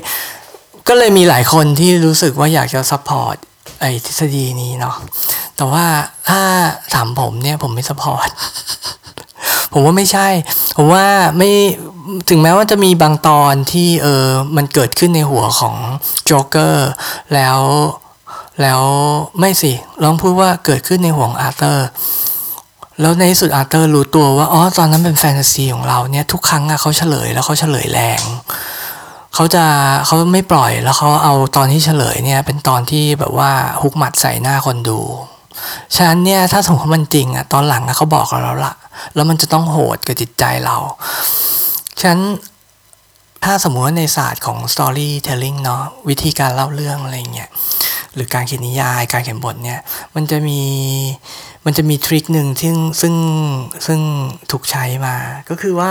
[0.88, 3.36] ก็เลยมีหลายคนที่รู้สึกว่าอยากจะ support
[3.80, 4.96] ไอ้ทฤษฎีนี้เนาะ
[5.56, 5.86] แต่ว่า
[6.30, 6.42] ถ้า
[6.94, 8.30] ถามผมเนี่ยผมไม่ support
[9.74, 10.28] ผมว่าไม่ใช่
[10.78, 11.06] ผมว่า
[11.38, 11.52] ไม่
[12.30, 15.76] ถึงแม้ว่าจะมีบางตอนที่เออมันเกิดขึ้นในหัวของ
[16.26, 16.90] โจ๊กเกอร์
[17.34, 17.60] แล้ว
[18.62, 18.82] แล้ว
[19.40, 21.88] ไม่สิลองพูดว่าเกิดขึ้นในหัวของอาร์เธอร์
[23.02, 28.22] แล้วในที่สุดอาร์เธอร์รู้ตัวว่าอ๋อตอนนั้นเป็นแฟนตาซีของเราเนี่ยทุกครั้งอะเขาเฉลยแล้วเขาเฉลยแรง
[29.36, 29.64] เขาจะ
[30.06, 35.00] เขาไม่ปล่อยแล้วเขาเอาตอนที่เฉลยเนี่ย เป็นตอนที่แบบว่าฮุกหมัดใส่หน้าคนดู
[35.96, 38.74] ฉะนั้นเนี่ยถ้าสมมติมันจริงอะตอนหลังเขาบอกเราแล้วละ
[39.16, 40.78] แล้วมันจะต้องโหดกับจิตใจเรา
[42.00, 42.22] ฉะนั้น
[43.46, 47.50] ถ้าสมมติว่าในศาสตร์ของ storytelling เนาะวิธีการเล่าเรื่องอะไรเงี้ย
[48.14, 49.80] หรือการเขียนนิยายการเขียนบทเนี่ย
[50.16, 50.62] มันจะมี
[51.66, 52.72] มันจะมีทริคหนึ่งที่
[53.02, 53.16] ซึ่ง
[53.88, 54.00] ซึ่ง
[54.52, 55.16] ถูกใช้มา
[55.50, 55.90] ก็คือว่า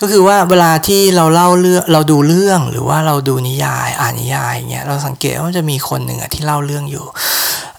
[0.00, 7.04] ก็คือว่าเวลาที่เราเล่าเรื่องเราดูเรื่องหรือว่าเราดูนิยายอ่านนิยายเงี้ยเราสังเกตว่าจะมีคนหนึ่งอะที่เล่าเรื่องอยู่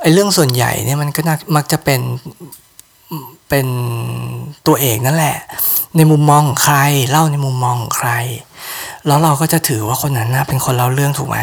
[0.02, 1.22] ไอ้เรื่องส่วนใหญ่เนี่ยมันก็
[1.56, 2.02] มักจะเป็น
[3.50, 3.68] เป็น
[4.68, 5.38] ตัวเอกนั่นแหละ
[5.98, 6.78] ในมุมมองของใคร
[7.12, 8.12] เล่าในมุมมองของใคร
[9.08, 11.38] แล้วเราก็จะถือว่าคนนั้นนะเป็นคนเล่าเรื่องถูกไหม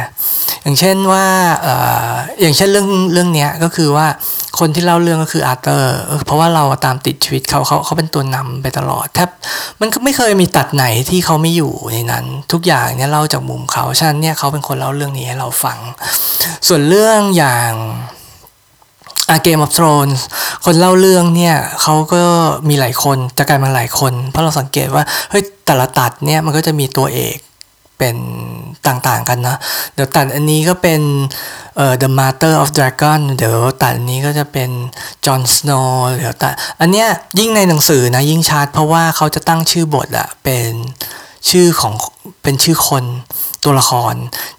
[0.62, 1.26] อย่างเช่นว่า
[1.62, 1.74] เอ่
[2.08, 4.06] ออย่างเช่นเรื่องเรื่องนี้ก็คือว่า
[4.58, 5.94] คนที่เล่าเรื่องก็คืออาร์เตอร์
[6.26, 9.28] เพราะว่าเราตามติดชีวิตเขาเขาเขาเป็นตัวนำไปตลอดแทบ
[9.80, 15.78] มันก็ไม่เคยมีตัดไหนที่เขาไม่อยู่ในนั้น ทุกอย่างเนี่ยเล่าจากมุมเขาฉะนั้นเนี่ยเขาเป็นคนเล่าเรื่องนี้ให้เราฟัง
[16.68, 17.70] ส่วนเรื่องอย่าง
[19.30, 20.08] อาเกมออฟทรอน
[20.64, 22.22] คนเล่าเรื่องเนี่ยเขาก็
[22.68, 27.36] มีหลายคนจะกลายมาหลายคน เพราะเราสังเกตว่าเฮ้ยแต่ละตัดเนี่ยมันก็จะมีตัวเอก
[27.98, 28.16] เป็น
[28.86, 29.56] ต่างๆกันนะ
[29.94, 31.00] เดี๋ยวตัดอันนี้ก็เป็น
[31.76, 34.70] เอ่อ The Master of Dragon เดี๋ยวตัดอันนี้ก็จะเป็น
[35.24, 40.72] Jon Snow เดี๋ยวตัดอันเนี้ยยิ่งในหนังสือนะยิ่งชัดเพราะว่าเขาจะตั้งชื่อบทอะเป็น
[41.50, 41.94] ชื่อของ
[42.42, 43.04] เป็นชื่อคน
[43.64, 44.14] ตัวละคร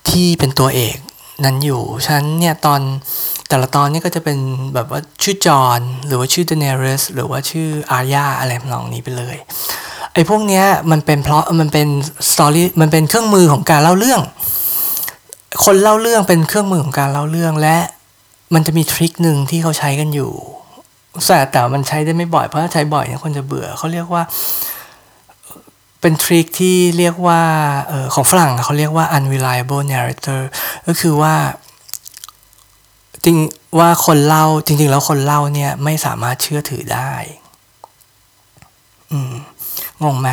[0.10, 0.98] ที่เป็นตัวเอก
[1.46, 2.82] นั้นอยู่ ฉะนั้นเนี่ยตอน
[3.50, 4.38] แต่ละตอนนี้ก็จะเป็น
[4.74, 9.38] แบบว่าชื่อจอห์นหรือว่าชื่อเดเนเรสหรือว่าชื่ออาร์ยาอะไรทำนองนี้ไปเลย
[10.16, 11.88] ไอ้พวกเนี้ยมันเป็นเพราะมันเป็น
[12.32, 14.22] สตอรี่มันเป็นเครื่องมือของการเล่าเรื่อง
[15.66, 17.78] คนเล่าเรื่องเป็นเครื่องมือของการเล่าเรื่องและ
[18.54, 20.32] มันจะมีทริคหนึ่งที่เขาใช้กันอยู่
[21.26, 24.24] แต่แต่มันใช้ได้ไม่บ่อยเพราะถ้าใช้บ่อยเนี่ยคนจะเบื่อเขาเรียกว่า
[26.02, 27.42] เป็นทริคที่เรียกว่า
[27.92, 30.42] ออของฝรั่งเขาเรียกว่า unreliable narrator
[30.88, 31.36] ก็คือว่า
[33.24, 33.38] จริง
[33.80, 37.12] ว่าคนเล่าจริง ๆ แล้วคนเล่าเนี่ยไม่สามารถเชื่อถือได้
[39.12, 39.34] อืม
[40.04, 40.30] งงไหม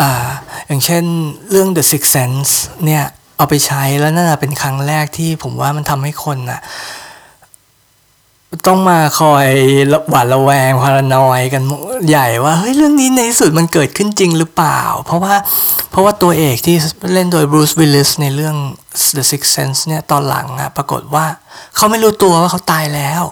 [0.00, 0.10] อ่า
[0.66, 1.04] อย่างเช่น
[1.50, 2.52] เรื่อง The Sixth Sense
[2.84, 3.04] เนี่ย
[3.36, 6.60] เอาไปใช้แล้วนั่นเป็นครั้งแรกที่ผมว่ามันทำให้คนน่ะ
[8.66, 9.48] ต้องมาคอย
[10.10, 11.62] หวาดระแวงพารานอยกัน
[12.08, 15.34] ใหญ่ว่าเฮ้ยเรื่องนี้ในที่สุดมันเกิดขึ้นจริงหรือเปล่า เพราะว่า
[15.90, 16.76] เพราะว่าตัวเอกที่
[17.12, 18.56] เล่นโดยบรูซวิลลิสในเรื่อง
[19.16, 21.26] The Sixth Sense เนี่ยตอนหลังอะปรากฏว่า
[21.76, 23.22] เขาไม่รู้ตัวว่าเขาตายแล้ว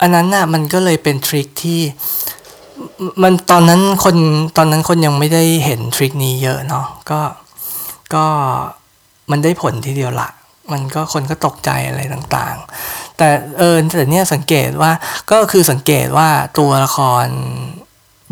[0.00, 1.80] อันนั้นน่ะมันก็เลยเป็นทริคที่
[3.22, 4.16] มันตอนนั้นคน
[4.56, 7.20] ตอนนั้นคนยังไม่ได้เห็นทริคนี้เยอะเนาะก็
[8.14, 8.24] ก็
[9.30, 10.28] มันได้ผลทีเดียวละ
[10.72, 14.92] มันก็คนก็ตกใจอะไรต่างๆ แต่เออแต่เนี่ยสังเกตว่า
[15.30, 17.26] ก็คือสังเกตว่าตัวละคร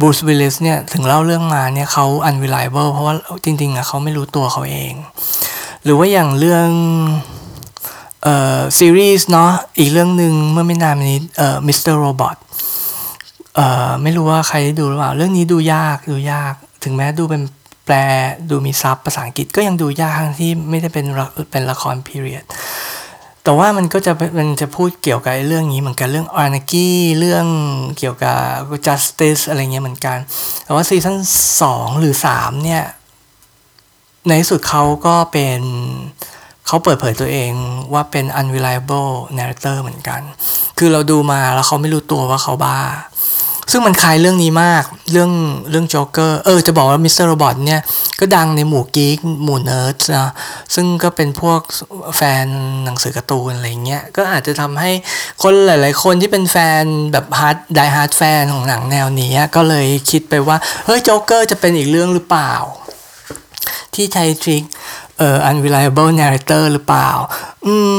[0.01, 4.93] บรูซ วิลลิสเนี่ยถึงเล่าเรื่องมาเนี่ยเขา unreliable เพราะว่าจริงๆอะเขาไม่รู้ตัวเขาเอง
[5.85, 6.69] หรือว่าอย่างเรื่อง
[8.23, 12.37] เอ่อซีรีส์เนาะอีกเรื่องหนึ่งเมื่อไม่นานนี้เอ่อมิสเตอร์โรบอท
[13.59, 17.43] เอ่อไม่รู้ว่าใครดูหรือเปล่า เรื่องนี้ดูยากดูยาก ถึงแม้ดูเป็น
[17.87, 17.99] แปล
[18.51, 21.07] ดูมีซับภาษาอังกฤษก็ยังดูยากทั้งที่ไม่ได้เป็น
[21.51, 22.45] เป็นละครพีเรียด
[23.45, 27.47] แต่ว่ามันก็จะมันจะพูดเกี่ยวกับเรื่องนี้เหมือนกันเรื่องอ n นากี้เรื่อง
[27.99, 28.39] เกี่ยวกับ
[28.87, 30.19] justice อะไรเงี้ยเหมือนกัน
[30.65, 31.17] แต่ว่าซีซั่น
[31.63, 32.85] สองหรือสามเนี่ย
[34.29, 35.61] ในสุดเขาก็เป็น
[36.67, 37.53] เขาเปิดเผยตัวเอง
[37.93, 40.21] ว่าเป็น unreliable narrator เหมือนกัน
[40.79, 42.79] คือเราดูมาแล้วเขาไม่รู้ตัวว่าเขาบ้า
[43.71, 45.31] ซึ่งมันคล้ายเรื่องนี้มาก เรื่อง
[45.71, 47.81] เรื่องโจ๊กเกอร์เออจะบอกว่ามิสเตอร์โรบอทเนี่ย
[48.21, 50.31] ก็ดังในหมู่ geekหมู่เนิร์ดนะ
[50.75, 51.61] ซึ่งก็เป็นพวก
[52.17, 52.47] แฟน
[52.85, 54.93] หนังสือการ์ตูนอะไรเงี้ยก็อาจจะทำให้
[55.43, 62.53] คนหลาย ๆ คนที่เป็นแฟนแบบ hard die-hard fan ของหนังแนวนี้ก็เลยคิดไปว่าเฮ้ยโจ๊กเกอร์จะเป็นอีกเรื่องหรือเปล่า
[63.95, 64.65] ที่ใช้ trick
[65.19, 67.11] เอ่อ unreliable narrator หรือเปล่า
[67.67, 67.99] อืม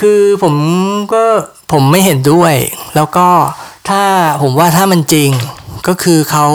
[0.00, 0.54] คือผม
[1.12, 1.22] ก็
[1.72, 2.54] ผมไม่เห็นด้วย
[2.96, 3.28] แล้วก็
[3.88, 4.02] ถ้า
[4.42, 5.30] ผมว่าถ้ามันจริง
[5.88, 6.46] ก็คือเขา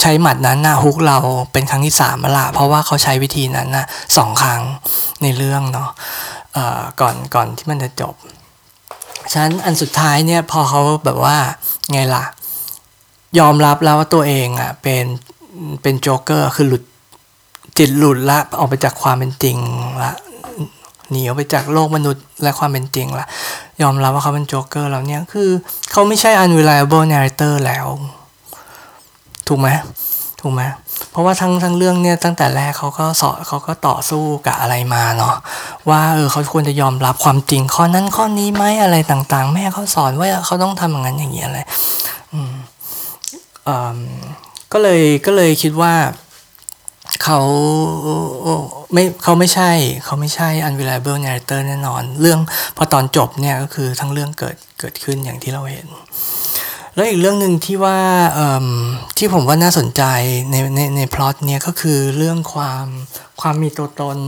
[0.00, 1.18] ใช้หมัดนั้นนะฮุกเรา
[1.52, 4.62] เป็นครั้งที่สามละเพราะว่าเขาใช้วิธีนั้นนะสองครั้ง
[5.22, 5.90] ในเรื่องเนาะ
[7.00, 8.14] ก่อนก่อนที่มันจะจบ
[9.32, 11.36] ฉะนั้นอันสุดท้ายเนี่ยพอเขาแบบว่า
[11.92, 12.24] ไงล่ะ
[13.38, 15.04] ยอมรับแล้วว่าตัวเองอะเป็น
[15.82, 16.82] เป็นโจ๊กเกอร์คือหลุด
[17.78, 19.56] จิตหลุดละออกไปจากความเป็นจริง
[20.02, 20.12] ละ
[21.10, 23.26] หนีออกไปจากโลกมนุษย์และความเป็นจริงละ
[23.82, 25.50] ยอมรับว่าเขาเป็นโจ๊กเกอร์แล้วเนี่ยคือ
[25.92, 27.86] เขาไม่ใช่ unreliable narrator แล้ว
[29.48, 29.68] ถูกไหม
[30.40, 30.62] ถูกไหม
[31.10, 35.34] เพราะว่าทั้งทั้งเรื่องเนี่ยตั้งแต่แรกเขาก็สอเขาก็ต่อสู้กับอะไรมาเนาะ
[35.88, 41.58] ว่าเออเขาควรจะยอมรับความจริงข้อนั้นข้อนี้ไหมอะไรต่างๆ แม่เขาสอนว่าเขาต้องทำอย่างนั้นอย่างนี้อะไร
[42.32, 42.52] อืม
[43.68, 43.98] อ่า
[44.72, 45.92] ก็เลยก็เลยคิดว่า
[47.24, 47.40] เขา
[48.92, 49.70] ไม่เขาไม่ใช่
[50.04, 52.40] เขาไม่ใช่ unreliable narrator แน่นอน เรื่อง
[52.76, 55.86] พอตอนจบเนี่ยก็คือทั้งเรื่องเกิดเกิดขึ้นอย่างที่เราเห็น
[56.94, 57.98] แล้วอีกเรื่องหนึ่งที่ว่า
[59.18, 60.02] ที่ผมว่าน่าสนใจ
[60.50, 62.86] ในในในพล็อตเนี่ยก็คือเรื่องความ
[63.40, 64.18] ความมีตัวตน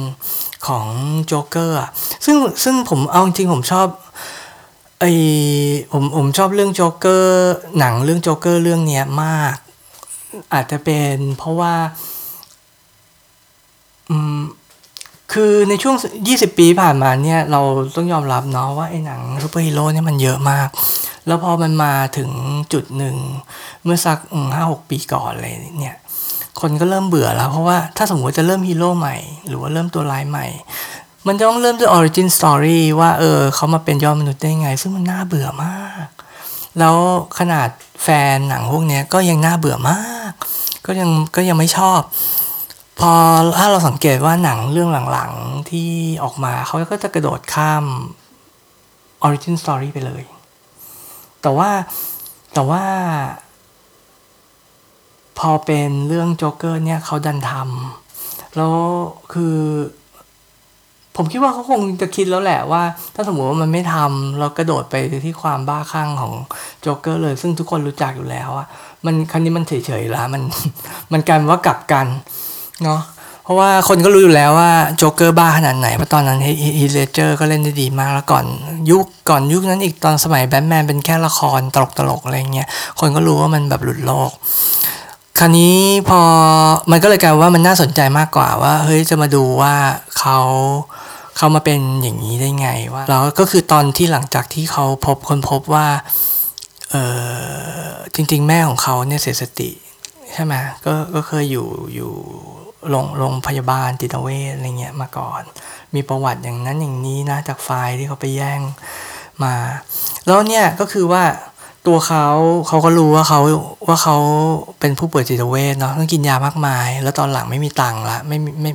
[0.66, 0.86] ของ
[1.26, 1.78] โจ๊กเกอร์
[2.24, 3.88] ซึ่งซึ่งผมเอาจริงผมชอบ
[5.00, 5.04] ไอ
[5.92, 9.56] ผมผมชอบเรื่องโจ๊กเกอร์หนังเรื่องโจ๊กเกอร์เรื่องเนี้ยมาก
[10.54, 11.74] อาจจะเป็นเพราะว่า
[15.32, 17.60] คือในช่วง 20 ปีผ่านมาเนี่ย เรา
[17.96, 20.68] ต้องยอมรับเนาะว่าไอ้หนังซูเปอร์ฮีโร่เนี่ยมันเยอะมาก
[21.26, 22.30] แล้วพอมันมาถึง
[22.72, 23.16] จุดหนึ่ง
[23.84, 24.18] เมื่อสัก
[24.54, 25.96] ห้าหกปีก่อนเลยเนี่ย
[26.60, 29.16] คนก็เริ่มเบื่อแล้ว เพราะว่าถ้าสมมติจะเริ่มฮีโร่ใหม่
[29.48, 30.46] หรือว่าเริ่มตัวร้ายใหม่
[31.26, 36.06] มันจะต้องเริ่มด้วย origin story ว่าเออเขามาเป็นยอดมนุษย์ได้ไง ซึ่งมันน่าเบื่อมาก
[36.78, 36.96] แล้ว
[37.38, 37.68] ขนาด
[38.02, 40.32] แฟนหนังพวกนี้ก็ยังน่าเบื่อมาก
[40.86, 42.00] ก็ยังก็ยังไม่ชอบ
[42.98, 43.12] พอ
[43.56, 45.90] ถ้าเราสังเกตว่าหนังเรื่องหลังๆที่
[46.24, 47.84] ออกมาเขาก็จะกระโดดข้าม
[49.26, 50.22] Origin Story ไปเลย
[51.42, 51.70] แต่ว่า
[52.54, 52.84] แต่ว่า
[55.38, 58.74] พอเป็นเรื่องโจ๊กเกอร์เนี่ยเขาดันทำแล้ว
[59.32, 59.56] คือ
[61.16, 62.82] ผมคิดว่าเขาคงจะคิดแล้วแหละว่า
[63.14, 66.32] ถ้าสมมติว่ามันไม่ทำเรากระโดดไปที่ความบ้าคลั่งของ
[66.80, 68.66] โจ๊กเกอร์เลย ซึ่งทุกคนรู้จักอยู่แล้วอะ
[69.06, 70.42] มันครั้งนี้มันเฉยๆแล้วมัน
[71.12, 72.06] มันกันว่ากลับกัน
[72.84, 73.02] เนาะ
[73.44, 76.38] เพราะว่าคนก็รู้อยู่แล้วว่าโจ๊กเกอร์บ้าขนาดไหน เพราะตอนนั้น
[76.78, 78.44] ฮีธ เลดเจอร์ก็เล่นได้ดีมากแล้วก่อน
[78.90, 82.68] ยุคก่อนยุคนั้นอีกตอนสมัยแบทแมนเป็นแค่ละครตลกตลกอะไรเงี้ย
[83.00, 84.30] คนก็รู้ว่ามันแบบหลุดโลก
[85.38, 85.76] คราวนี้
[86.08, 86.20] พอ
[86.90, 89.74] มันก็เลยกลายว่ามันน่าสนใจมากกว่าว่าเฮ้ยจะมาดูว่า
[90.18, 90.38] เขา
[91.36, 95.86] เขามาเป็นอย่างนี้ได้ไงว่าแล้วก็คือตอนที่หลังจากที่เขาพบคนพบว่า
[96.90, 96.96] เอ
[97.86, 99.70] อจริง ๆ แม่ของเขาเนี่ยเสียสติ
[100.32, 100.54] ใช่ไหม
[100.86, 102.12] ก็ก็เคยอยู่อยู่
[102.90, 105.42] โรงโรงพยาบาลจิตเวชอะไรเงี้ยมาก่อน
[105.94, 108.60] มีประวัติอย่างนั้นอย่างนี้นะจากไฟล์ที่เขาไปแย่ง
[109.42, 109.54] มา
[110.26, 111.24] แล้วเนี่ยก็คือว่า
[111.86, 112.26] ตัวเขา
[112.68, 113.40] เขาก็รู้ว่าเขา
[113.88, 114.16] ว่าเขา
[114.80, 118.72] เป็นผู้ป่วยจิตเวชเนาะต้องกินยามากมาย แล้วตอนหลังไม่มีตังค์ละไม่ไม่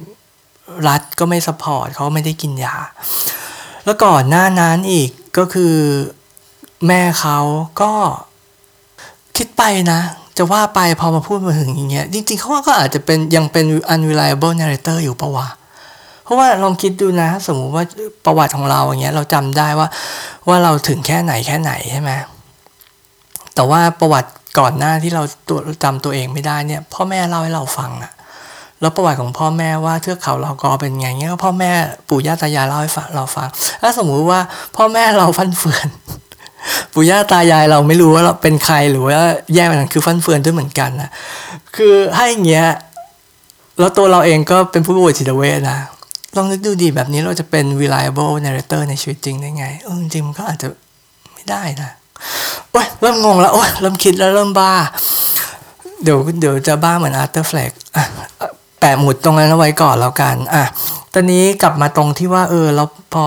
[0.88, 2.76] รัฐก็ไม่สปอร์ตเขาไม่ได้กินยา
[3.86, 5.76] แล้วก่อนหน้านั้นอีกก็คือ
[6.88, 7.40] แม่เขา
[7.82, 7.92] ก็
[9.38, 10.00] คิดไปนะ
[10.38, 15.48] จะว่าไปพอมาพูดมาถึงอย่างเงี้ยจริงๆเขาก็อาจจะเป็นยังเป็น unreliable narrator อยู่ปะวะ
[16.24, 17.84] เพราะว่าลองคิดดูนะ สมมุติว่า
[18.26, 19.88] ประวัติของเราอย่างเงี้ยเราจำได้ว่า
[20.48, 22.12] ว่าเราถึงแค่ไหนแค่ไหนใช่ไหม
[23.56, 28.12] แต่ว่าประวัติก่อนหน้าที่เราตัวจำตัวเองไม่ได้เนี่ย พ่อแม่เล่าให้เราฟังอะ
[28.82, 31.72] แล้วประวัติของพ่อแม่ว่าเทือกเขาเรากอเป็นไงเงี้ยก็พ่อแม่
[32.10, 33.48] ปู่ย่าตายายเล่าให้เราฟัง
[33.82, 34.40] ถ้าสมมุติว่า
[34.76, 35.88] พ่อแม่เราฟันเฟือน
[36.94, 39.18] ปู่ย่าตายายเราไม่รู้ว่าเราเป็นใครหรือว่า
[39.54, 41.10] แย่กไปนั้นคือฟันเฟือนด้วยเหมือนกันนะ
[41.76, 42.68] คือให้อย่างเงี้ย
[43.80, 45.80] แล้วตัวเราเองก็เป็นผู้ป่วยจิตเวชนะ
[46.36, 50.68] ลองนึกดูดีแบบนี้เราจะเป็น reliable narrator ในชีวิตจริงได้ไงเออจริงมันก็อาจจะ
[51.34, 51.92] ไม่ได้นะ
[52.72, 54.74] โอ้ยเริ่มงงแล้วโอ้ยเริ่มคิดแล้วเริ่มบ้า
[56.04, 57.72] เดี๋ยวเดี๋ยวจะบ้าเหมือนอาร์เธอร์ เฟล็ก
[58.80, 60.64] แปะหมุดตรงนั้นเอาไว้ก่อนแล้วกัน อะ
[61.14, 63.26] ตอนนี้กลับมาตรงที่ว่า เออแล้วพอ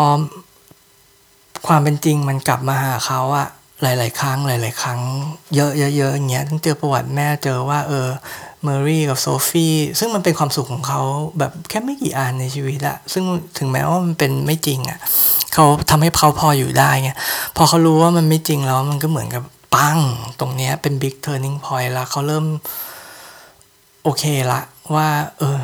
[1.66, 3.48] ความเป็นจริงมันกลับมาหาเขาอะ
[3.82, 5.00] หลาย ๆ ครั้งหลาย ๆ ครั้ง
[5.54, 8.08] เยอะๆอย่างเงี้ยต้งเจอประวัติแม่เจอว่าเออ
[8.62, 9.68] เมอร์เรย์กับโซฟี
[9.98, 11.00] ซึ่งมันเป็นความสุขของเขา
[11.38, 13.24] แบบแค่ไม่กี่อันในชีวิตอะซึ่ง
[13.58, 14.98] ถึงแม้ว่ามันเป็นไม่จริงอะ
[15.54, 17.10] เขาทำให้เขาพออยู่ได้ไง
[17.56, 19.44] พอเขารู้ว่ามันไม่จริงแล้วมันก็เหมือนกับ
[19.74, 19.98] ปัง
[20.40, 22.46] ตรงเนี้ยเป็น big turning point แล้วเขาเริ่ม
[24.02, 24.60] โอเคละ
[24.94, 25.58] ว่า เออ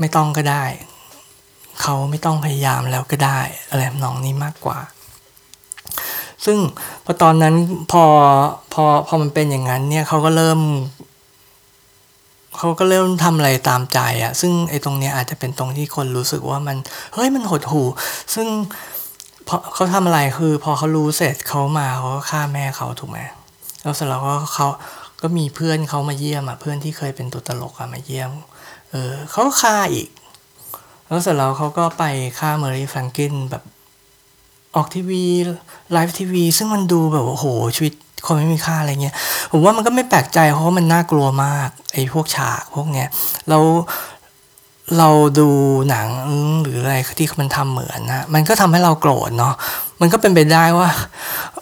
[0.00, 0.64] ไม่ต้องก็ได้
[1.82, 4.78] เขาไม่ต้องพยายามแล้วก็ได้ อะไรทำนองนี้มากกว่า
[6.44, 6.58] ซึ่ง
[7.04, 7.54] พอตอนนั้น
[7.92, 8.04] พอ
[8.72, 10.60] พอพอมันเป็นอย่างนั้นเนี่ยเขาก็เริ่ม
[12.58, 16.76] เขาก็เริ่มทำอะไรตามใจอะ่ะ ซึ่งไอ้ตรงเนี้ยอาจจะเป็นตรงที่คนรู้สึกว่ามัน
[17.14, 17.86] เฮ้ยมันหดหู่
[18.34, 18.46] ซึ่ง
[19.48, 23.18] พอเขาทำอะไรคือ พอเขารู้เสร็จเขามาเขาก็ฆ่าแม่เขาถูกไหม
[23.82, 24.66] แล้วเสร็จแล้วก็เขา
[25.22, 28.30] ก็มีเพื่อนเขามาเยี่ยมอะเพื่อนที่เคยเป็นตัวตลกอะมาเยี่ยม
[28.90, 30.08] เออเขาฆ่าอีก
[31.06, 32.04] แล้วเสร็จแล้วเขาก็ไป
[32.38, 33.62] ฆ่าเมอร์เรย์ แฟรงคลินแบบ
[34.76, 35.22] ออกทีวี
[35.92, 37.92] live TV ซึ่งมันดูแบบโอ้โหชีวิต
[38.26, 39.14] คนไม่มีค่าอะไรเงี้ย
[39.50, 43.08] ผมว่ามันก็ไม่แปลกใจเพราะว่ามันน่ากลัวมากไอ้พวกฉากพวกเนี้ย
[43.48, 43.58] เรา
[44.98, 45.48] เราดู
[45.90, 46.08] หนัง
[46.62, 49.54] หรืออะไรที่มันทำเหมือนนะมันก็ทำให้เราโกรธเนาะ
[50.00, 50.88] มันก็เป็นไปได้ว่า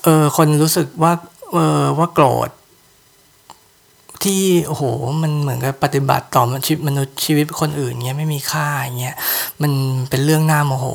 [0.02, 1.12] เออคนรู้สึกว่า
[1.52, 2.48] เออว่าโกรธ
[4.24, 4.82] ที่โอ้โห
[5.22, 8.66] มันเหมือนกับปฏิบัติต่อชีวิตมนุษย์ชีวิตคนอื่นเงี้ยไม่มีค่า
[9.00, 9.16] เงี้ย
[9.62, 9.72] มัน
[10.10, 10.86] เป็นเรื่องน่าโมโห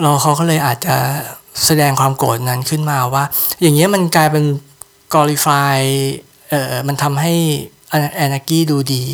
[0.00, 0.96] เราเขาก็เลยอาจจะ
[1.66, 3.24] แสดงความโกรธนั้นขึ้นมาว่า
[3.60, 4.44] อย่างเงี้ยมันกลายเป็น
[5.12, 5.78] glorify
[6.48, 7.34] เอ่อมันทำให้
[8.24, 9.04] anarchy ดูดี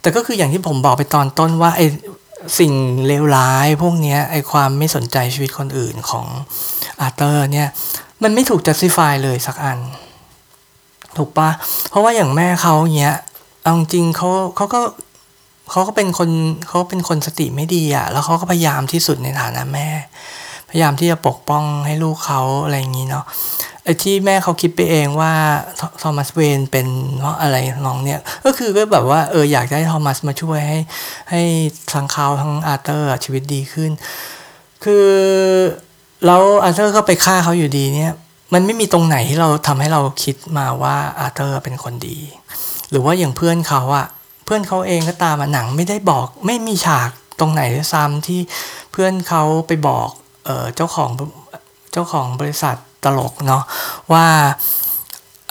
[0.00, 1.82] แต่ก็คืออย่างที่ผมบอกไปตอนต้นว่าไอ
[2.58, 2.72] สิ่ง
[3.06, 6.26] เลวร้ายพวกเนี้ยไอความไม่สนใจชีวิตคนอื่นของ
[7.00, 7.68] อาร์เตอร์เนี่ย
[8.22, 9.78] มันไม่ถูก justify เลยสักอัน
[11.16, 11.50] ถูกปะ
[11.90, 13.16] เพราะว่าอย่างแม่เขาเนี้ย
[13.62, 14.80] เอาจริงเขาเขาก็
[15.70, 16.30] เขาก็เป็นคน
[16.68, 19.88] เขาเป็นคนสติไม่ดีอะแล้วเขาก็พยายามที่สุดในฐานะแม่
[20.70, 23.24] พยายามที่จะปกป้องให้ลูกเขาอะไรอย่างนี้เนาะ
[23.84, 25.32] ไอ้ที่แม่เขาคิดไปเองว่า
[26.02, 26.86] ทอมัสเวย์นเป็น
[27.18, 30.78] เพราะอะไรทำนองเนี้ย ก็คือก็แบบว่าเอออยากให้ทอมัสมาช่วยให้
[31.30, 31.42] ให้
[31.92, 33.90] ทั้งเขาทั้งอาร์เธอร์ชีวิตดีขึ้น
[34.84, 35.06] คือ
[36.26, 38.12] แล้วอาร์เธอร์ก็ไปฆ่าเขาอยู่ดีเนี่ย
[38.52, 42.18] มันไม่มีตรงไหนที่เราทำให้เราคิดมาว่าอาร์เธอร์เป็นคนดี
[42.90, 44.06] หรือว่าอย่างเพื่อนเขาอะ
[44.44, 47.10] เพื่อนเขาเองก็ตามหนังไม่ได้บอกไม่มีฉาก
[47.40, 48.40] ตรงไหนซ้ำที่
[48.92, 50.08] เพื่อนเขาไปบอก
[50.44, 51.10] เออเจ้าของ
[51.92, 53.62] เจ้าของบริษัทตลกเนาะ
[54.12, 54.26] ว่า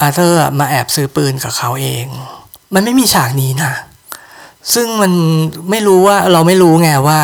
[0.02, 2.06] อาเธอร์มาแอบซื้อปืนกับเขาเอง
[2.74, 3.74] มันไม่มีฉากนี้นะ
[4.74, 5.14] ซึ่งมัน
[5.70, 7.22] ไม่รู้ว่าเราไม่รู้ไงว่า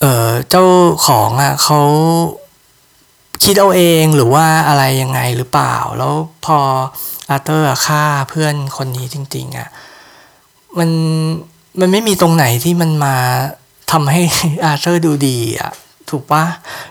[0.00, 0.64] เออเจ้า
[1.06, 1.80] ของอะเขา
[3.44, 6.58] คิดเอาเองหรือว่าอะไรยังไงหรือเปล่า แล้วพอ
[7.30, 9.68] อาเธอร์ฆ่าเพื่อนคนนี้จริง ๆอะ
[10.78, 10.90] มัน
[11.80, 13.14] มันไม่มีตรงไหนที่มันมา
[13.92, 14.20] ทำให้
[14.64, 15.70] อาเธอร์ดูดีอะ
[16.10, 16.44] ถูกปะ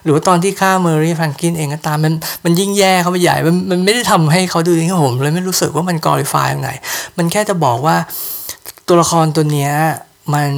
[0.04, 6.72] หรือว่าตอนที่ฆ่าเมอร์รี่ฟรงกินเองก็ตามมันมันยิ่งแย่เขาไปใหญ่มันมันไม่ได้ทำให้เขาดูดีขึ้ผมเลยไม่รู้สึกว่ามันกอริฟายตรงไหน
[7.18, 7.96] มันแค่จะบอกว่า
[8.88, 9.72] ตัวละครตัวเนี้ย
[10.34, 10.52] มัน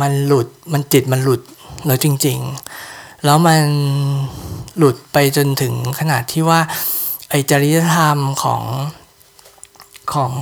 [0.00, 1.40] มันหลุดมันจิตมันหลุด
[1.86, 2.38] แล้วจริง
[2.82, 3.62] ๆ แล้วมัน
[4.76, 6.60] หลุดไปจนถึงขนาดที่ว่า
[7.30, 8.62] ไอจริยธรรมของ
[10.14, 10.32] ของ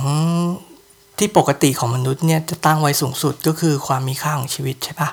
[1.17, 5.09] ที่ปกติของมนุษย์เนี่ยจะตั้งไว้สูงสุดก็คือความมีค่าของชีวิตใช่ปะ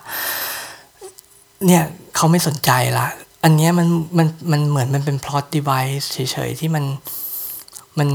[1.66, 1.82] เนี่ย
[2.16, 3.06] เขาไม่สนใจละ
[3.44, 3.86] อันนี้มัน
[4.18, 6.84] มันมันเหมือนมันเป็น plot device เฉยๆที่มัน
[7.98, 8.10] มัน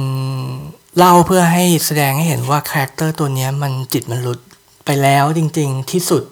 [0.98, 4.40] เล่าเพื่อให้แสดงให้เห็นว่า character ตัวนี้มันจิตมันหลุด
[4.86, 6.24] ไปแล้วจริงๆที่สุด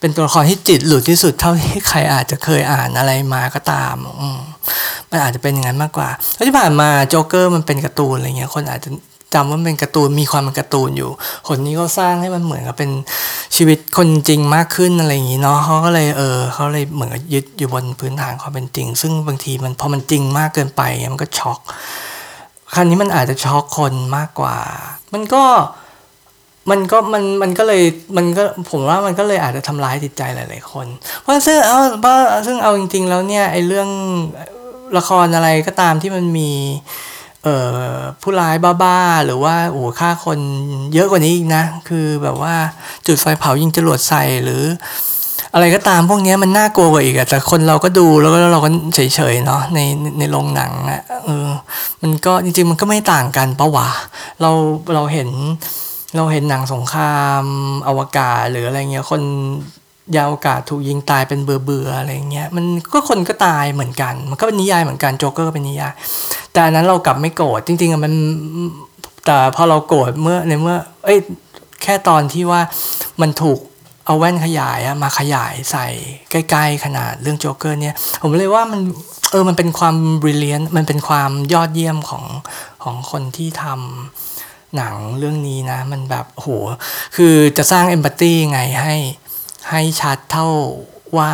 [0.00, 4.40] เป็นตัวละครที่จิตหลุดที่สุดเท่าที่ใครอาจจะเคยอ่านอะไรมาก็ตามอืม
[5.10, 8.90] มันอาจจะเป็นอย่างนั้นมากกว่าแล้วที่ผ่านมาโจ๊กเกอร์มันเป็นการ์ตูนอะไรเงี้ยคนอาจจะ
[9.34, 11.10] จำว่าเป็นการ์ตูนมีความเป็นการ์ตูนอยู่
[11.48, 12.90] คนนี้ก็สร้างให้มันเหมือนกับเป็น
[13.56, 20.82] ชีวิตคนจริงมากขึ้นอะไรอย่างนี้เนาะเขาก็เลยเออเขาเลยเหมือนกับยึดอยู่บนพื้นฐานความเป็นจริง ซึ่งบางทีมันพอมันจริงมากเกินไป
[21.12, 21.58] มันก็ช็อก
[22.74, 24.56] ครั้นี้มันอาจจะช็อกคนมากกว่า
[25.12, 25.44] มันก็
[26.70, 27.82] มันก็มันมันก็เลย
[28.16, 30.86] มันก็ผมว่ามันก็เลยอาจจะทำร้ายจิตใจหลาย ๆ คน
[31.22, 33.88] เพราะซึ่งเอาเพราะซึ่งเอาจริง ๆ แล้วเนี่ยไอ้เรื่อง
[34.98, 36.50] ละครอะไรก็ตามที่มันมี
[37.44, 37.56] เอ่
[37.90, 40.38] อผู้ร้ายบ้าๆหรือว่าโอ้ฆ่าคน
[40.94, 42.54] เยอะกว่านี้อีกนะ คือแบบว่า
[43.06, 44.62] จุดไฟเผายิงจรวดใส่หรือ
[45.54, 49.78] อะไรก็ตามพวกนี้มันน่ากลัวกว่าอีกอะแต่คนเราก็ดูแล้วก็เราก็เฉยๆเนาะใน
[50.18, 51.48] ในโรงหนังอะเออ
[52.02, 53.88] มันก็จริงๆมันก็ไม่ต่างกันปะวะ
[54.40, 54.50] เรา
[54.94, 55.28] เราเห็น
[56.16, 57.42] เราเห็นหนังสงคราม
[57.88, 59.22] อวกาศหรืออะไรเงี้ย คน
[60.16, 65.92] ยาวอากาศถูกยิงตายเป็นเบื่อๆอะไรเงี้ยมันก็คนก็ตายเหมือนกัน มันก็เป็นนิยายเหมือนกันโจ๊กเกอร์ก็เป็นนิยาย
[66.52, 68.14] แต่นนั้นเรากลับไม่โกรธจริงๆมัน
[69.26, 71.18] แต่พอเราโกรธเมื่อในเมื่อ เอ้ย
[71.82, 72.60] แค่ตอนที่ว่า
[73.20, 73.58] มันถูก
[74.06, 75.86] เอาแว่นขยายมาขยายใส่
[76.30, 78.80] ใกล้ๆขนาดเรื่องโจ๊กเกอร์เนี่ย ผมเลยว่ามัน
[79.30, 82.24] เออมันเป็นความบริเลียนมันเป็นความยอดเยี่ยมของ
[82.84, 86.48] ของคนที่ทำ หนังเรื่องนี้นะ มันแบบโห
[87.16, 88.96] คือจะสร้างเอมพัตตีไงให้
[89.70, 90.48] ให้ชัดเท่า
[91.18, 91.32] ว่า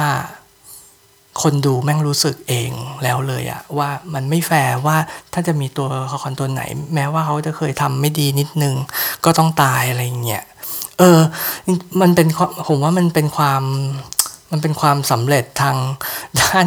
[1.42, 2.70] คนดูแม่งรู้สึกเอง
[3.03, 4.97] แล้วเลยอะว่ามันไม่แฟร์ว่า
[5.33, 6.62] ถ้าจะมีตัวละครตัวไหน
[6.94, 8.75] แม้ว่าเขาจะเคยทำไม่ดีนิดนึง
[9.25, 10.44] ก็ต้องตายอะไรเงี้ย
[10.99, 11.20] เออ
[12.01, 12.29] มันเป็น
[12.68, 13.62] ผมว่ามันเป็นความ
[14.51, 15.77] มันเป็นความสำเร็จทาง
[16.40, 16.66] ด้าน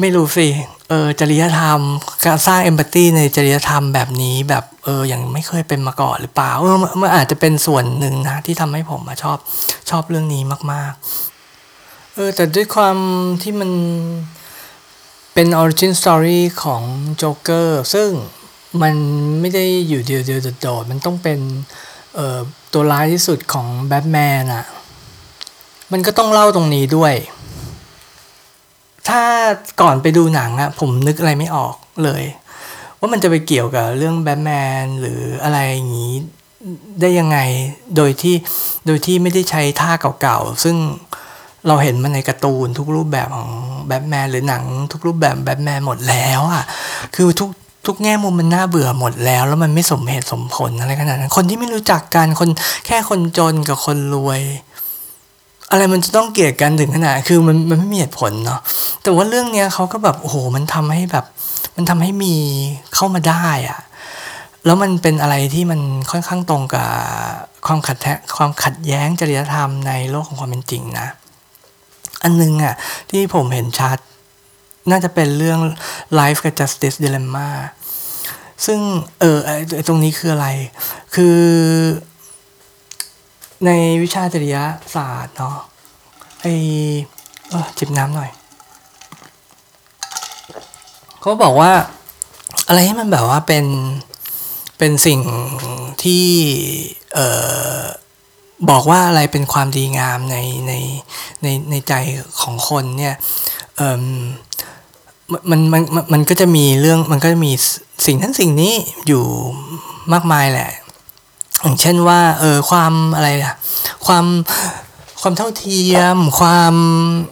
[0.00, 0.48] ไม่รู้สิ
[0.88, 1.80] เออจริยธรรม
[2.26, 9.38] การสร้าง empathy ในจริยธรรมแบบนี้แบบเอออย่างไม่เคยเป็นมาก่อนหรือเปล่าเออมันอาจจะเป็นส่วนหนึ่งนะที่ทำให้ผมชอบ
[9.90, 10.92] ชอบเรื่องนี้มาก
[11.54, 12.96] ๆ เออแต่ด้วยความ
[13.42, 13.70] ที่มัน
[15.34, 16.82] เป็น origin story ของ
[17.16, 18.10] โจ๊กเกอร์ซึ่ง
[18.82, 18.94] มัน
[19.40, 21.38] ไม่ได้อยู่เดี่ยวเดี่ยวโดด มันต้องเป็น
[22.14, 22.40] เอ่อ
[22.72, 24.64] ตัวร้ายที่สุดของแบทแมนอะ
[25.92, 27.14] มันก็ต้องเล่าตรงนี้ด้วย
[29.08, 29.22] ถ้า
[29.80, 32.22] ก่อนไปดูหนังอะผมนึกอะไรไม่ออกเลย
[32.98, 34.50] ว่ามันจะไปเกี่ยวกับเรื่องแบทแม
[34.82, 36.14] นหรืออะไรอย่างนี้
[37.00, 37.38] ได้ยังไง
[37.96, 38.34] โดยที่
[38.86, 40.76] โดยที่ไม่ได้ใช้ท่าเก่าๆ ซึ่ง
[41.66, 43.50] เราเห็นมันในการ์ตูนทุกรูปแบบของ
[43.86, 46.64] แบทแมนหรือหนังทุกรูปแบบแบทแมนหมดแล้วอะ่ะ
[47.16, 47.50] คือทุก
[47.86, 52.48] ทุกแง่มุมมันน่าเบื่อหมดแล้ว แล้วมันไม่สมเหตุสมผลอะไรขนาดนั้นคนที่ไม่รู้จักกันคน
[52.86, 54.40] แค่คนจนกับคนรวย
[55.72, 58.60] อะไรมันจะต้องเกลียดกันถึงขนาดคือมันมันไม่มีเหตุผลเนาะ
[59.02, 61.24] แต่ว่าเรื่องเนี้ยเขาก็แบบโอ้โหมันทำให้แบบ
[61.76, 62.34] มันทำให้มี
[62.94, 63.80] เข้ามาได้อะ
[64.64, 65.80] แล้วมันเป็นอะไรที่มัน
[66.10, 66.88] ค่อนข้างตรงกับ
[67.66, 71.08] ความขัดแความขัดแย้งจริยธรรมในโลกของความเป็นจริงนะ
[72.22, 72.74] อันนึงอะ
[73.10, 73.98] ที่ผมเห็นชัด
[74.90, 75.60] น่าจะเป็นเรื่อง
[76.18, 77.48] life กับ justice dilemma
[78.66, 78.80] ซึ่ง
[79.20, 80.48] เออไอตรงนี้คืออะไร
[81.14, 81.36] คือ
[83.66, 83.70] ใน
[84.02, 84.56] วิชาจริย
[84.94, 85.56] ศาสตร์เนาะ
[86.42, 86.46] ไอ
[87.50, 88.30] เออจิบน้ำหน่อย
[91.20, 91.72] เขาบอกว่า
[92.68, 93.66] อะไรที่มันแบบว่าเป็น
[94.78, 95.20] เป็นสิ่ง
[96.02, 96.26] ที่
[97.14, 97.28] เอ่
[97.78, 97.80] อ
[98.70, 100.72] บอกว่าอะไรเป็นความดีงามในใน
[101.42, 101.94] ในในใจ
[102.40, 103.14] ของคนเนี่ย
[103.76, 104.04] เอ่อ
[105.50, 107.52] มันมันมันก็จะมีเรื่องมันก็จะมี
[108.06, 108.74] สิ่งนั้นสิ่งนี้
[109.06, 109.24] อยู่
[110.12, 110.70] มากมายแหละ
[111.62, 113.54] อย่างเช่นว่าเออความอะไรอะ
[114.06, 114.24] ความ
[115.20, 116.74] ความเท่าเทียม ความ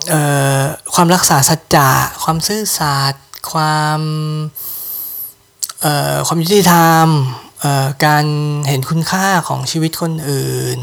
[0.08, 0.22] เอ่
[0.58, 0.60] อ
[0.94, 1.90] ความรักษาสัจจะ
[2.22, 4.00] ความซื่อสัตย์ความ
[5.80, 7.06] เอ่อความยุติธรรม
[7.60, 8.24] เอ่อการ
[8.68, 10.78] เห็นคุณค่าของชีวิตคนอื่น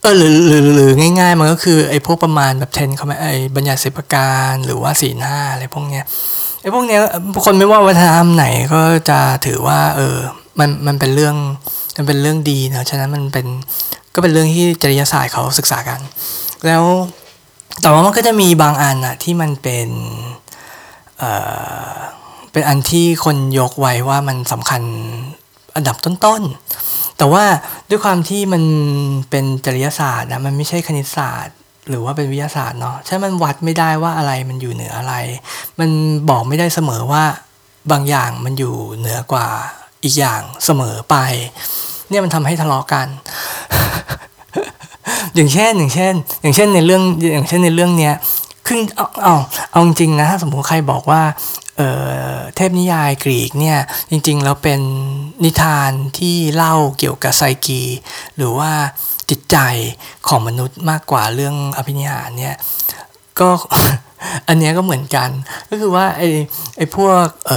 [0.00, 6.04] เออหรือหรือหรือง่ายๆ มันก็คือไอ้พวกประมาณแบบเทนเขาไอ้บัญญัติสิบประการหรือว่าสี่ห้าอะไรพวกเนี้ย
[6.60, 7.00] ไอ้พวกเนี้ย
[7.44, 10.16] คนไม่ว่าวัฒนธรรมไหนก็จะถือว่า เออ
[10.58, 11.36] มันมันเป็นเรื่อง
[11.96, 13.46] มันเป็นเรื่องดีนะฉะนั้นมันเป็น
[14.14, 16.00] ก็เป็นเรื่องที่จริยศาสตร์เขาศึกษากัน
[16.66, 16.84] แล้ว
[17.82, 19.88] แต่ว่ามันก็จะมีบางอันอะที่มันเป็น
[21.18, 21.32] เอ่
[21.94, 21.96] อ
[22.52, 24.82] เป็นอันที่คนยกไว้ว่ามันสำคัญ
[25.76, 27.44] อันดับต้นๆ แต่ว่า
[27.88, 28.62] ด้วยความที่มัน
[29.30, 31.56] เป็นจริยศาสตร์นะมันไม่ใช่คณิตศาสตร์
[31.88, 35.14] หรือว่าเป็นวิทยาศาสตร์เนาะใช่มันวัดไม่ได้ว่าอะไรมันอยู่เหนืออะไร
[35.78, 35.90] มัน
[36.30, 37.24] บอกไม่ได้เสมอว่า
[37.92, 39.48] บางอย่างมันอยู่เหนือกว่า
[40.04, 41.16] อีกอย่างเสมอไป
[42.08, 43.06] เนี่ยมันทำให้ทะเลาะกัน
[45.34, 47.02] อย่างเช่นอย่างเช่น อย่างเช่นในเรื่อง
[47.32, 48.14] อย่างเช่นในเรื่องเนี้ย
[48.66, 49.34] คือเอาเอา
[49.70, 51.22] เอาจริงนะถ้าสมมติใครบอกว่า
[51.76, 53.78] เทพนิยายกรีกเนี่ย
[54.10, 54.80] จริงๆแล้วเป็น
[55.44, 57.82] นิทานที่เล่าเกี่ยวกับไซกี
[58.36, 58.70] หรือว่า
[59.30, 59.56] จิตใจ
[60.28, 62.56] ของมนุษย์มากกว่าเรื่องอภินิหารเนี่ย
[63.40, 63.48] ก็
[64.48, 65.30] อันนี้ก็เหมือนกัน
[65.68, 66.28] ก็คือว่าไอ้
[66.76, 67.50] ไอ้พวก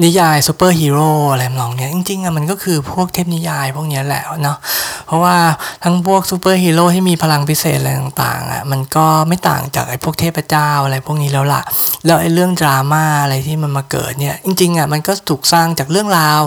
[0.00, 4.58] นิยายซูเปอร์ฮีโร่อะไรทำนองเนี้ยจริงๆอะมันก็คือพวกเทพนิยายพวกนี้แหละเนาะ
[5.06, 5.36] เพราะว่า
[5.84, 11.62] ทั้งพวกซูเปอร์ฮีโร่ที่มีพลังพิเศษอะไรต่างๆอะมันก็ไม่ต่างจากไอ้พวกเทพเจ้าอะไรพวกนี้แล้วล่ะ
[12.06, 16.40] แล้วไอ้เรื่องดราม่าอะไรที่มันมาเกิดเนี่ยจริงๆอะมันก็ถูกสร้างจากเรื่องราว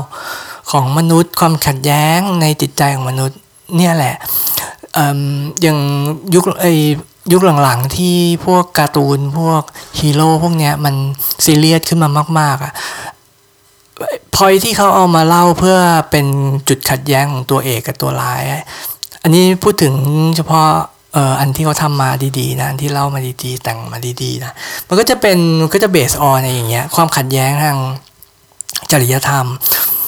[0.71, 3.37] ของมนุษย์ความขัดแย้งในจิตใจของมนุษย์
[3.77, 4.15] เนี่ยแหละ
[5.61, 5.79] อย่าง
[6.33, 6.67] ยุคไอ
[7.33, 8.15] ยุคหลังๆที่
[8.45, 9.61] พวกการ์ตูนพวก
[9.99, 10.95] ฮีโร่พวกเนี้ยมัน
[11.45, 12.73] ซีเรียสขึ้นมามากๆอะ่ะ
[14.35, 15.77] พอยที่เขาเอามาเล่าเพื่อ
[16.11, 16.25] เป็น
[16.69, 18.41] จุดขัดแย้งของตัวเอกกับตัวร้าย
[19.23, 19.93] อันนี้พูดถึง
[20.35, 20.67] เฉพาะ
[21.13, 24.53] เอ่ออันที่เขาทำมาดีๆนะอันที่เล่ามาดีๆ แต่งมาดีๆนะ
[24.87, 25.37] มันก็จะเป็น
[25.73, 27.77] ก็จะเบสออนอะไรอย่างเงี้ยความขัดแย้งทาง
[28.91, 29.45] จริยธรรม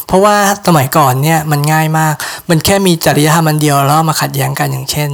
[0.07, 0.35] เพราะว่า
[0.67, 2.13] สมัยก่อนเนี่ยมันง่ายมาก
[2.49, 5.09] มันแค่มีจริยธรรมอันเดียวแล้วมาขัดแย้งกันอย่างเช่น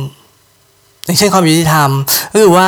[1.06, 1.90] อย่างเช่นความยุติธรรม
[2.32, 2.68] ก็คือว่า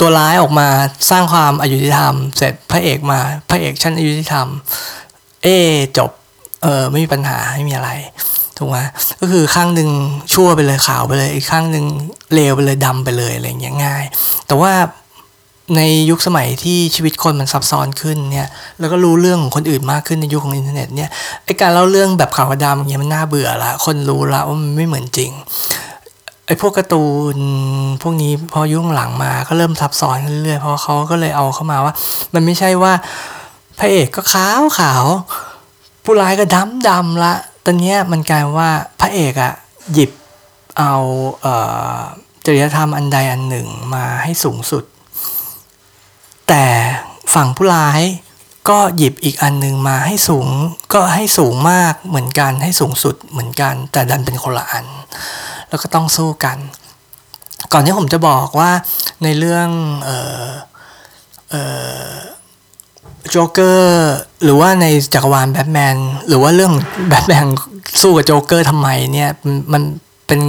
[0.00, 0.68] ตัวร้ายออกมา
[1.10, 3.18] สร้างความอายุติธรรม เสร็จพระเอกมา
[3.50, 4.46] พระเอกชั้นอายุติธรรม
[5.44, 5.48] เอ
[5.98, 6.10] จบ
[6.62, 7.90] เออไม่มีปัญหาไม่มีอะไร
[8.58, 8.78] ถูกไหม
[9.20, 9.90] ก็คือข้างหนึ่ง
[10.34, 11.84] ชั่วไปเลยขาวไปเลยอีกข้างหนึ่ง
[12.34, 14.04] เลวไปเลยดำไปเลยอะไรอย่างเงี้ยง่าย
[14.46, 14.72] แต่ว่า
[15.76, 18.48] ในยุคสมัยที่ชีวิตคนมันซับซ้อนขึ้นเนี่ย
[18.80, 21.10] แล้วก็รู้เรื่องของคนอื่นมากขึ้นในยุคของอินเทอร์เน็ตเนี่ย
[21.44, 25.30] ไอ้การเล่าเรื่องแบบขาวดำอย่างเงี้ยมันน่าเบื่อละคนรู้ละว่ามันไม่เหมือนจริง
[26.48, 27.04] ไอ้พวกการ์ตู
[27.36, 27.38] น
[28.02, 31.94] พวกนี้พอยุคหลังมาก็เริ่มซับซ้อนเรื่อยๆเพราะเขาก็เลยเอาเข้ามาว่า
[32.34, 32.92] มันไม่ใช่ว่า
[33.78, 35.04] พระเอกก็ขาวขาว
[36.04, 37.32] ผู้ร้ายก็ดำดำละ
[37.64, 38.70] ตอนนี้มันกลายว่า
[39.00, 39.52] พระเอกอะ
[39.92, 40.10] หยิบ
[40.78, 40.94] เอา
[41.40, 41.54] เอ่
[41.96, 41.98] อ
[42.44, 44.84] จริยธรรมอันใดอันหนึ่งมาให้สูงสุด
[46.48, 46.64] แต่
[47.34, 48.02] ฝั่งผู้ร้าย
[48.70, 50.48] ก็หยิบอีกอันหนึ่งมาให้สูง
[50.94, 54.86] ก็ให้สูงมากเหมือนกันให้สูงสุดเหมือนกัน แต่ดันเป็นคนละอัน
[55.68, 56.58] แล้วก็ต้องสู้กัน
[57.72, 58.70] ก่อนที่ผมจะบอกว่า
[59.22, 59.68] ในเรื่อง
[60.04, 60.48] เอ่อ
[61.50, 61.62] เอ่
[62.08, 62.12] อ
[63.30, 65.96] โจ๊กเกอร์หรือว่าในจักรวาลแบทแมน
[66.28, 66.72] หรือว่าเรื่อง
[67.08, 67.46] แบทแมน
[68.02, 69.30] สู้กับโจ๊กเกอร์ทำไมเนี่ย
[69.72, 69.82] มัน
[70.26, 70.40] เป็น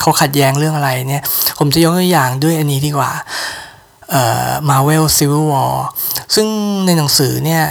[0.00, 1.22] เขาขัดแย้งเรื่องอะไรเนี่ย
[1.58, 3.12] ผมจะยกตัวอย่างด้วยอันนี้ดีกว่า
[4.10, 5.74] เอ่อ Marvel Civil War
[6.34, 6.46] ซึ่ง
[6.86, 7.64] ในหนังสือเนี่ย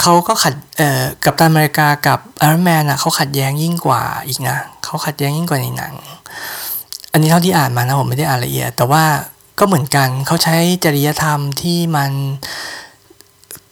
[0.00, 0.54] เขาก็ขัด
[1.24, 5.94] กัปตันอเมริกากับไอรอนแมนอะเขาขัดแย้งยิ่งกว่าอีกนะเขาขัดแย้งยิ่งกว่าในหนัง
[7.12, 9.04] อันนี้เท่าที่อ่านมานะผมไม่ได้อ่านละเอียด แต่ว่า
[9.58, 12.10] ก็เหมือนกันเขาใช้จริยธรรมที่มัน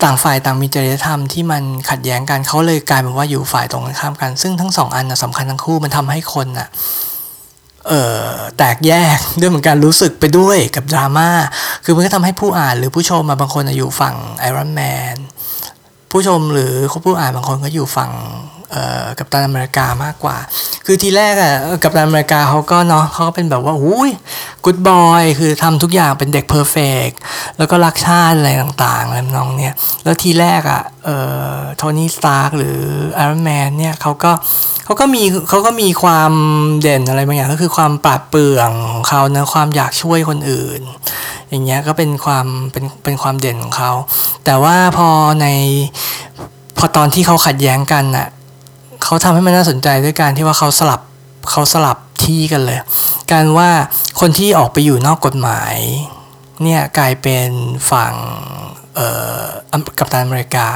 [0.03, 7.14] ต่างฝ่ายต่างมีจริยธรรมที่มันขัดแย้งกันเขาเลยกลายเป็นว่าอยู่ฝ่ายตรงกันข้ามกัน ซึ่งทั้งสองอันนะสำคัญทั้งคู่มันทำให้คนอะเอ่อ
[8.59, 11.29] แตกแยกด้วยเหมือนกันรู้สึกไปด้วยกับดราม่า
[11.85, 14.81] คือมันก็ทำให้ผู้อ่านหรือผู้ชมมาบางคนอยู่ฝั่งไอรอนแม
[15.15, 15.17] น
[16.11, 16.73] ผู้ชมหรือ
[17.05, 18.11] ผู้อ่านบางคนก็อยู่ฝั่ง
[19.19, 20.37] กัปตันอเมริกามากกว่า
[20.87, 24.11] คือทีแรกอะกัปตันอเมริกาเขาก็เนาะเขาก็เป็นแบบว่าอุ้ย
[24.65, 27.09] กูดบอยคือทำทุกอย่างเป็นเด็ก perfect
[27.59, 31.17] แล้วก็รักชาติอะไรต่างๆอะไรทำนองเนี้ยแล้วทีแรกอะเอ่
[31.57, 32.79] อโทนี่สตาร์กหรือ
[33.13, 34.33] ไอรอนแมนเนี่ยเขาก็
[34.85, 36.33] เขาก็มีเขาก็มีความ
[36.83, 40.83] เด่นอะไรบางอย่างก็คือความปราดเปรื่องของเขาเนาะความอยากช่วยคนอื่น
[41.51, 43.93] อย่างเงี้ยก็เป็นความเป็นเป็นความเด่นของเขา
[44.45, 45.09] แต่ว่าพอ
[45.43, 45.47] ใน
[46.79, 48.29] พอตอนที่เขาขัดแย้งกันอะ
[49.05, 51.01] เขาทำให้มันน่าสนใจด้วยการที่ว่าเขาสลับ
[51.51, 52.79] เขาสลับที่กันเลย
[53.33, 53.71] การว่า
[54.21, 55.75] คนที่ออกไปอยู่นอกกฎหมาย
[56.63, 57.49] เนี่ยกลายเป็น
[57.91, 58.15] ฝั่ง
[59.99, 60.69] กัปตันอเมริกา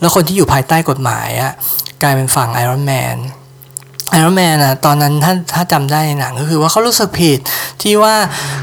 [0.00, 1.52] แล้วคนที่อยู่ภายใต้กฎหมายอะ
[2.02, 3.16] กลายเป็นฝั่งไอรอนแมน
[4.10, 7.38] ไอรอนแมนอะตอนนั้นถ้าถ้าจำได้ในหนังก็คือว่าเขารู้สึกผิด
[7.82, 8.14] ที่ว่า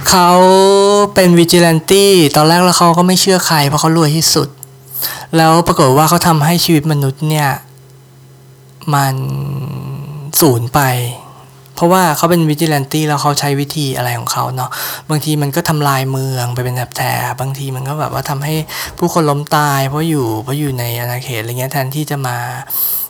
[0.09, 0.29] เขา
[1.15, 4.47] เป็นวิจิเลนตี้ตอนแรกแล้วเขาก็ไม่เชื่อใครเพราะเขารวยที่สุด
[5.37, 7.49] แล้วปรากฏว่าเขาทำให้ชีวิตมนุษย์เนี่ย
[8.93, 9.15] มัน
[10.41, 10.81] สูญไป
[11.75, 14.69] เพราะว่าเขาเป็นวิจิแลนตี้แล้วเขาใช้วิธีอะไรของเขาเนาะ
[15.09, 18.55] บางทีมันก็ทำลายเมืองไปเป็นแถบบางทีมันก็แบบว่าทำให้
[18.97, 22.37] ผู้คนล้มตาย เพราะอยู่เพราะอยู่ในอาณาเขตอะไรเงี้ยแทนที่จะมา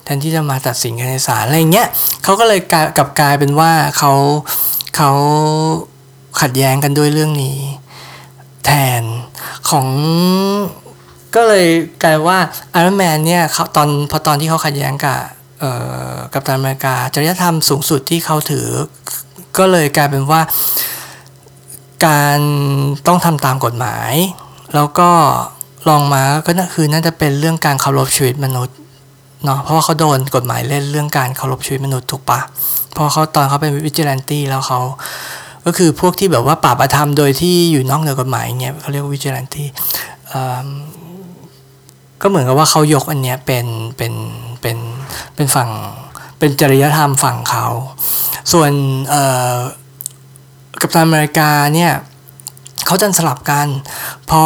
[0.04, 1.88] แทนที่จะมาตัดสินกันในศาลอะไรเงี้ย
[2.24, 2.60] เขาก็เลย
[2.96, 4.12] กลับกลายเป็นว่าเขา
[4.96, 5.10] เขา
[6.40, 7.58] ขัดแย้งกันด้วยเรื่องนี้
[8.64, 8.70] แท
[9.00, 9.02] น
[9.70, 9.86] ของ
[11.34, 11.66] ก็เลย
[12.02, 12.38] กลายว่า
[12.70, 15.18] ไอรอนแมนเนี่ยเขาตอนพอตอนที่เขาขัดแย้งกับ
[16.32, 18.66] กัปตันอเมริกาจริยธรรมสูงสุดที่เขาถือ
[19.58, 20.40] ก็เลยกลายเป็นว่า
[22.06, 22.38] การ
[23.06, 24.12] ต้องทำตามกฎหมาย
[24.74, 25.10] แล้วก็
[25.88, 28.76] ลองมาก็คือน่าจะเป็นเรื่องการเคารพชีวิตมนุษย์
[29.44, 32.40] เนาะเพราะว่าเขาโดนกฎหมายเล่นเรื่องการเคารพชีวิตมนุษย์ถูกปะ
[32.94, 34.80] พราะเขาตอนเขาเป็นวิจิแลนตี้แล้วเขา
[35.66, 39.66] ก็คือพวกที่แบบว่าปราบอาธรรมโดยที่อยู่นอกเหนือกฎหมายเงี้ยเขาเรียกวิจิแลนตี้
[42.26, 43.66] ก็เหมือนกับว่าเขายกอันเนี้ยเป็น
[43.96, 44.14] เป็น
[44.60, 44.76] เป็น
[45.34, 45.70] เป็นฝั่ง
[46.38, 47.66] เป็นจริยธรรมฝั่งเขา
[48.52, 48.70] ส่วน
[50.80, 51.92] กัปตันอเมริกาเนี่ย
[52.86, 53.66] เขาจะสลับกัน
[54.30, 54.42] พอ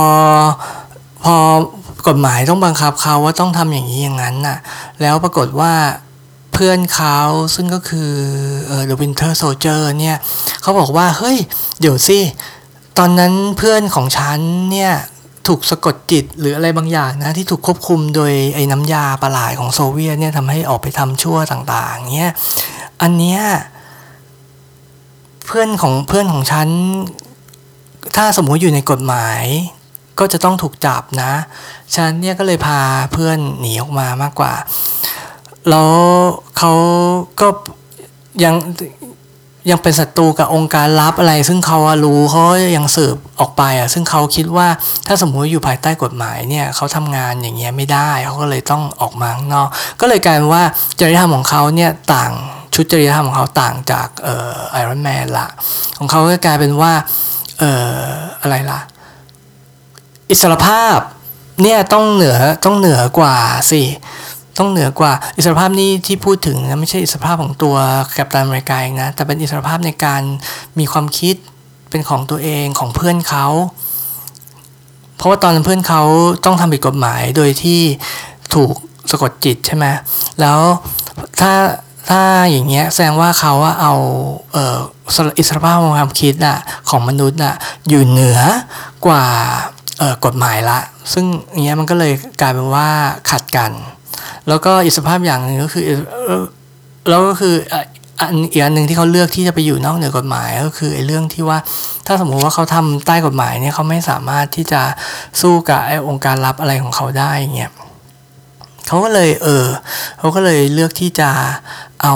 [1.24, 1.37] พอ
[2.09, 4.59] กฎหมายต้องบังคับเขาว่าต้องทำอย่างนี้อย่างนั้นน่ะ
[5.01, 5.72] แล้วปรากฏว่า
[6.53, 7.18] เพื่อนเขา
[7.55, 8.12] ซึ่งก็คือ
[8.66, 10.16] เออ The Winter Soldier เนี่ย
[10.62, 11.37] เขาบอกว่า เฮ้ย
[11.81, 12.18] เดี๋ยวสิ
[12.99, 14.39] ตอนนั้นเพื่อนของฉัน
[14.72, 14.93] เนี่ย
[15.49, 22.32] ถูกสะกดจิตหรืออะไรบางอย่างนะที่ถูกควบคุมโดยไอ้น้ำยาประหลาดของโซเวียตเนี่ยทำให้ออกไปทำชั่วต่างๆเนี่ย
[23.03, 23.40] อันเนี้ย
[25.46, 26.68] เพื่อนของเพื่อนของฉัน
[28.16, 29.44] ถ้าสมมติอยู่ในกฎหมาย
[30.18, 31.32] ก็จะต้องถูกจับนะ
[31.96, 32.80] ฉันเนี่ยก็เลยพา
[33.12, 34.55] เพื่อนหนีออกมามากกว่า
[35.70, 35.90] แล้ว
[36.59, 36.72] เขา
[37.40, 37.49] ก็
[38.44, 38.55] ยัง
[39.70, 42.42] ยังเป็นศัตรูกับองค์การลับอะไร ซึ่งเขารู้เขา
[42.76, 44.68] ยังสืบออกไปอะซึ่งเขาคิดว่า
[45.06, 49.68] ถ้าสมมติอยู่ภายใต้กฎหมายเนี่ยเขาทำงานอย่างเงี้ยไม่ได้เขาก็เลยต้องออกมาข้างนอก
[50.00, 50.64] ก็เลยกลายเป็นว่า
[51.00, 52.32] จริยธรรมของเขาเนี่ยต่าง
[52.74, 55.48] ชุดจริยธรรมของเขาต่างจากเอ่อไอรอนแมนละ
[55.98, 56.92] ของเขาก็กลายเป็นว่า
[57.58, 58.06] เอ่อ
[58.40, 58.80] อะไรล่ะ
[60.30, 60.98] อิสรภาพ
[61.62, 63.36] เนี่ยต้องเหนือต้องเหนือกว่า
[63.70, 63.82] สิ
[64.59, 67.76] ต้องเหนือกว่าอิสรภาพนี่ที่พูดถึงนะไม่ใช่อิสรภาพของตัว
[68.16, 70.22] กัปตันอเมริกาเองนะแต่เป็นอิสรภาพในการ
[70.78, 71.36] มีความคิด
[71.90, 73.46] เป็นของตัวเองของเพื่อนเขา
[75.16, 76.02] เพราะว่าตอนนั้นเพื่อนเขา
[76.44, 77.80] ต้องทำผิดกฎหมายโดยที่
[78.54, 78.72] ถูก
[79.11, 79.86] สะกดจิตใช่ไหม
[80.40, 80.59] แล้ว
[81.40, 81.52] ถ้า
[82.09, 83.94] ถ้าอย่างเงี้ยแสดงว่าเขาเอา
[84.52, 84.78] เออ
[85.38, 86.59] อิสรภาพของความคิดอะ
[86.90, 87.54] ของมนุษย์อะ
[87.88, 88.40] อยู่เหนือ
[89.06, 89.24] กว่า
[90.24, 90.78] กฎหมายละ
[91.12, 92.88] ซึ่งอย่างเงี้ยมันก็เลยกลายเป็นว่า
[93.30, 93.72] ขัดกัน
[94.48, 95.84] แล้วก็อีกสภาพอย่างหนึ่งก็คือ
[97.08, 97.54] แล้วก็คือ
[98.20, 101.58] อันอีกอันหนึ่งที่เขาเลือกที่จะไปอยู่นอกเหนือกฎหมายก็คือไอ้เรื่องที่ว่า
[102.06, 104.82] ถ้าสมมุติว่าเขาทำใต้กฎหมายเนี่ยเขาไม่สามารถที่จะ
[105.40, 107.72] สู้กับไอ้องค์การลับอะไรของเขาได้เงี้ย
[108.86, 109.66] เขาก็เลยเออ
[110.18, 111.30] เขาก็เลยเลือกที่จะ
[112.02, 112.14] เอา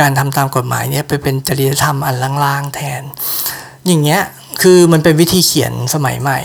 [0.00, 3.02] การทำตามกฎหมายเนี่ยไปเป็นจริยธรรมอันล่างๆแทน
[3.86, 4.22] อย่างเงี้ย
[4.62, 6.40] คือมันเป็นวิธีเขียนสมัยใหม่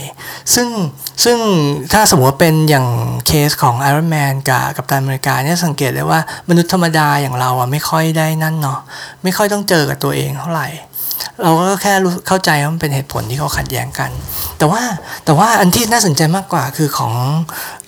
[0.56, 0.68] ซึ่ง
[1.24, 1.38] ซึ่ง
[1.94, 2.88] ถ้าสมมติว่าเป็นอย่าง
[3.28, 8.80] เคสของ Iron Man กับกับตันอเมริกาเนี่ยสังเกตได้ว่ามนุษย์ธรรมดาอย่างเราอะไม่ค่อยได้นั่นเนาะ
[9.24, 10.68] ไม่ค่อยต้องเจอกับตัวเองเท่าไหร่
[11.42, 14.12] เราก็แค่รู้เข้าใจว่ามันเป็นเหตุผลที่เขาขัดแย้งกัน
[14.58, 14.82] แต่ว่า
[15.26, 17.14] แต่ว่าอันที่น่าสนใจมากกว่าคือของ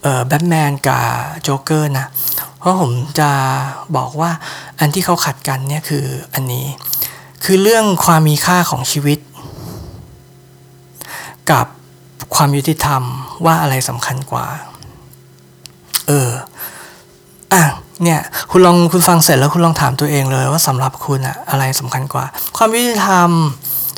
[0.02, 1.04] เออแบทแมนกับ
[1.44, 2.08] โจ๊กเกอร์นะ
[2.60, 3.30] เพราะผมจะ
[3.98, 4.32] บอกว่า
[4.80, 6.66] อันที่เขาขัดกันเนี่ยคืออันนี้
[7.44, 9.20] คือเรื่องความมีค่าของชีวิต
[11.52, 11.68] กับ
[12.36, 13.04] ความยุติธรรม
[13.46, 14.46] ว่าอะไรสำคัญกว่า
[16.08, 16.30] เออ
[17.54, 17.64] อะ
[18.04, 18.20] เนี่ย
[18.52, 22.26] คุณลองคุณฟังเสร็จแล้วคุณลองถามตัวเองเลยว่าสำหรับคุณอะอะไรสำคัญกว่า
[22.58, 23.30] ความยุติธรรม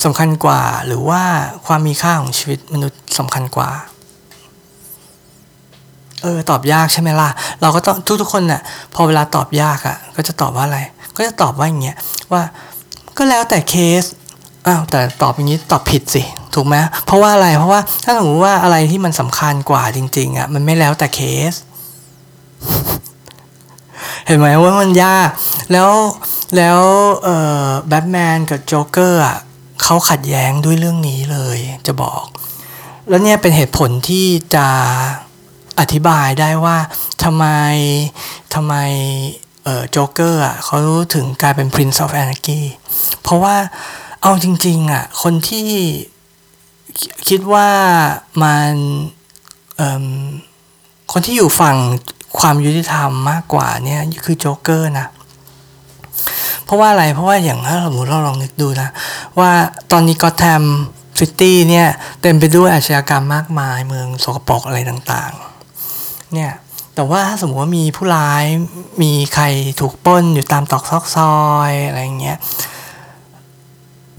[0.03, 1.21] สำคัญกว่า หรือว่า
[1.65, 3.69] ความมีค่าของชีวิตมนุษย์สำคัญกว่า
[6.21, 7.29] เออตอบยากใช่ไหมล่ะ
[7.61, 8.61] เราก็ต้องทุกทุกคนน่ะ
[8.93, 10.79] พอเวลาตอบยากอะ่ะก็จะตอบว่าอะไร
[11.17, 11.97] ก็จะตอบว่าอย่างเงี้ย
[12.31, 12.41] ว่า
[13.17, 14.03] ก็แล้วแต่เคส
[14.67, 16.23] อ้าวแต่ตอบอย่างนี้ตอบผิดสิ
[16.55, 21.19] ถูกไหมเพราะว่าอะไรเพราะว่าถ้าสมมติว่าอะไรที่มันสำคัญกว่าจริง ๆอะมันไม่แล้วแต่เค
[21.51, 21.53] ส
[24.25, 25.29] เห็นไหมว่ามันยาก
[25.71, 25.91] แล้ว
[26.57, 26.79] แล้ว
[27.23, 29.37] เอ่อแบทแมนกับโจ๊กเกอร์อะ
[29.83, 31.57] เขาขัดแย้งด้วยเรื่องนี้เลย
[31.87, 32.23] จะบอก
[33.09, 34.67] แล้วเนี่ยเป็นเหตุผลที่จะ
[35.79, 36.77] อธิบายได้ว่า
[37.23, 37.45] ทำไม
[38.53, 38.75] ทำไม
[39.63, 40.77] เอ่อโจ๊กเกอร์อะเขา
[41.13, 42.61] ถึงกลายเป็น Prince of Anarchy
[43.23, 43.55] เพราะว่า
[44.21, 45.69] เอาจริง ๆอะ คนที่
[47.27, 47.69] คิดว่า
[48.43, 48.73] มัน
[51.11, 51.77] คนที่อยู่ฝั่ง
[52.39, 55.07] ความยุติธรรมมากกว่าเนี่ยคือโจ๊กเกอร์นะ
[56.63, 58.89] เพราะว่าอะไรเพราะว่าอย่างถ้าสมมติเราลองนึกดูนะ
[59.39, 59.51] ว่า
[59.91, 60.63] ตอนนี้ก็อตแธม
[61.19, 61.87] ซิตี้เนี่ย
[62.21, 66.51] เต็มไปด้วยอาชญากรรมมากมายเมืองสกปรกอะไรต่างๆ เนี่ย
[66.95, 68.45] แต่ว่าถ้าสมมติว่ามีผู้ร้าย
[69.01, 69.45] มีใคร
[69.79, 71.37] ถูกป้นอยู่ตามตรอกซอกซอ
[71.69, 72.37] ยอะไรเงี้ย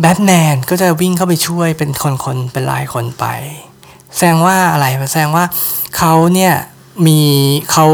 [0.01, 3.27] แบทแมนก็จะวิ่งเข้าไปช่วยเป็นคนๆเป็นรายคนไป
[4.17, 5.45] แสดงว่าอะไรแสดงว่า
[5.97, 6.55] เขาเนี่ย
[7.07, 7.21] มี
[7.73, 7.87] เขา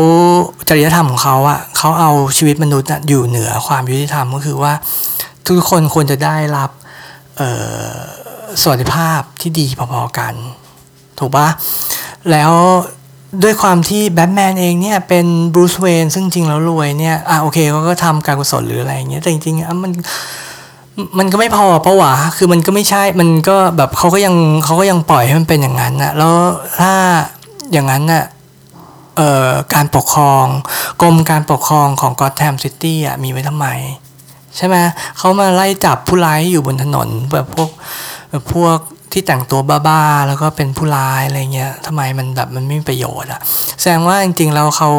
[0.69, 4.73] จริยธรรมของเขาอะเขาเอาชีวิตมนุษย์อยู่เหนือความยุติธรรมก็คือว่า
[5.47, 6.71] ทุกคนควรจะได้รับ
[8.63, 10.35] สวัสดิภาพที่ดีพอๆกัน
[11.19, 11.49] ถูกปะ
[12.31, 12.53] แล้ว
[13.43, 19.93] ด้วยความที่แบทแมนเองเนี่ยเป็นบรูซเวนซึ่งจริงแล้วรวยเนี่ยอะโอเคเขาก็ทำการกุศลหรืออะไรอย่างเงี้ยแต่จริงๆอะมัน
[21.19, 24.35] มันก็ไม่พอเพราะว่าคือมันก็ไม่ใช่มันก็แบบเขาก็ยัง
[24.65, 26.35] เขาก็ยังปล่อยให้มันเป็นอย่างนั้นนะแล้ว
[26.81, 26.93] ถ้า
[27.73, 28.25] อย่างนั้นน่ะ
[29.17, 30.47] เอ่อการปกครอง
[31.01, 33.67] กรมการปกครองของกอตแทมซิตี้อะมีไว้ทำไม
[34.57, 34.77] ใช่ไหม
[35.19, 37.71] เขามาไล่จับผู้ร้ายอยู่บนถนนแบบพวก
[38.31, 38.79] แบบพวก
[39.13, 43.41] ที่แต่งตัวบ้าๆ แล้วก็เป็นผู้ร้ายอะไรเงี้ยทำไมมันแบบมันไม่มีประโยชน์อะ
[43.81, 44.91] แสดงว่าจริงๆ แล้วเขา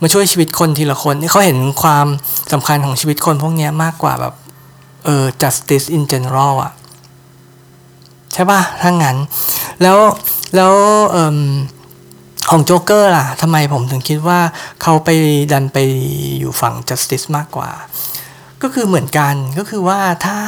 [0.00, 2.06] มาช่วยชีวิตคนทีละคนเขาเห็นความ
[2.52, 4.34] สำคัญของชีวิตคนพวกนี้มากกว่าแบบ
[5.04, 6.72] เออ justice in general อะ
[8.32, 9.16] ใช่ป่ะถ้างั้น
[9.82, 9.98] แล้ว
[10.56, 10.72] แล้ว
[11.14, 11.38] ออ
[12.50, 14.40] ของโจ๊กเกอร์ล่ะทำไมผมถึงคิดว่า
[14.82, 15.10] เขาไป
[15.52, 15.78] ดันไป
[16.38, 17.70] อยู่ฝั่ง justice มากกว่า
[18.62, 20.38] ก็คือเหมือนกันก็คือว่าถ้า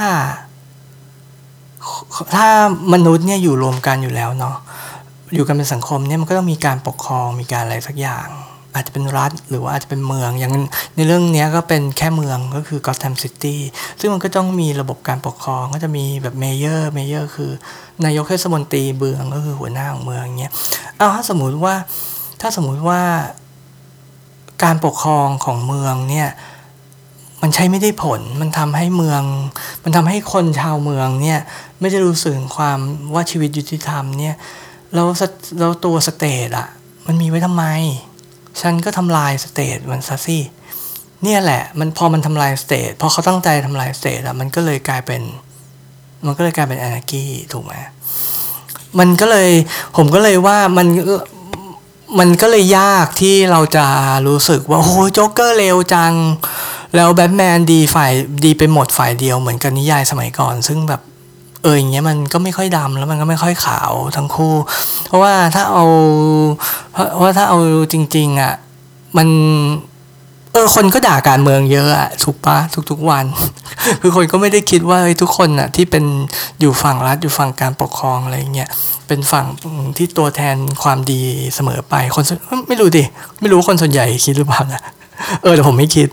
[2.34, 2.48] ถ้า
[2.92, 4.56] มนุษย์เนี่ยอยู่รวมกันอยู่แล้วเนาะ
[5.34, 8.28] อยู่กันเป็นสังคมเนี่ยมันก็ต้องมีการปกครองมีการอะไรสักอย่าง
[8.74, 10.52] อาจจะเป็นรัฐ หรือว่าอาจจะเป็นเมือง อย่าง
[10.96, 13.60] ในเรื่องนี้ก็เป็นแค่เมืองก็คือกอ t แ a m ซิตี้
[14.00, 17.50] ซึ่งมันก็ต้องมีระบบการปกครองก็จะมีแบบ mayor mayor คือ
[18.04, 20.52] นายกเทศมนตรีเมืองก็คือหัวหน้าของเมืองเงี้ย
[20.96, 21.74] เอาถ้าสมมุติว่า
[22.40, 23.00] ถ้าสมมุติว่า
[24.64, 26.28] การปกครองของเมืองเนี่ย
[27.42, 29.22] มันใช้ไม่ได้ผล มันทำให้เมือง
[29.84, 31.40] มันทำให้คนชาวเมืองเนี่ย
[31.80, 32.78] ไม่ได้รู้สึกความ
[33.14, 34.34] ว่าชีวิตยุติธรรมเนี่ย
[34.94, 35.08] แล้ว
[35.58, 36.68] แล้วตัว state อะ
[37.06, 37.64] มันมีไว้ทำไม
[38.60, 40.38] ฉันก็ทำลาย state มันซะสิ
[41.22, 45.22] เนี่ยแหละ มันพอมันทำลาย state พอเขาตั้งใจทำลาย state อะมันก็เลยกลายเป็น
[46.24, 47.74] มันก็เลยกลายเป็นอนากีถูกไหม
[48.98, 49.50] มันก็เลย
[49.96, 50.86] ผมก็เลยว่ามัน
[52.18, 53.86] มันก็เลยยากที่เราจะ
[54.26, 56.14] รู้สึกว่าโอ้โจ๊กเกอร์เลวจัง
[56.94, 58.12] แล้วแบทแมนดีฝ่าย
[58.44, 61.00] ดีไปหมดฝ่ายเดียวเหมือนกันนิยายสมัยก่อน ซึ่งแบบ
[61.64, 64.54] เอออย่างเงี้ยมันก็ไม่ค่อยดำแล้วมันก็ไม่ค่อยขาวทั้งคู่
[65.06, 65.84] เพราะว่าถ้าเอา
[66.92, 67.58] เพราะว่าถ้าเอา
[67.92, 68.54] จริง ๆ อะ
[69.16, 69.28] มัน
[70.52, 72.58] เออคนก็ด่าการเมืองเยอะอะถูกปะ
[72.90, 73.24] ทุกๆวัน
[74.00, 76.04] คือคนก็ไม่ได้คิดว่าทุกคนอะที่เป็น
[76.60, 78.68] อยู่ฝั่งรัฐอยู่ฝั่งการปกครองอะไรเงี้ย
[79.08, 79.46] เป็นฝั่ง
[79.96, 81.20] ที่ตัวแทนความดี
[81.54, 82.24] เสมอไปคน
[82.68, 83.04] ไม่รู้ดิ
[83.40, 84.82] ไม่รู้คนส่วนใหญ่คิดหรือเปล่านะ
[85.42, 86.08] เออแต่ผมไม่คิด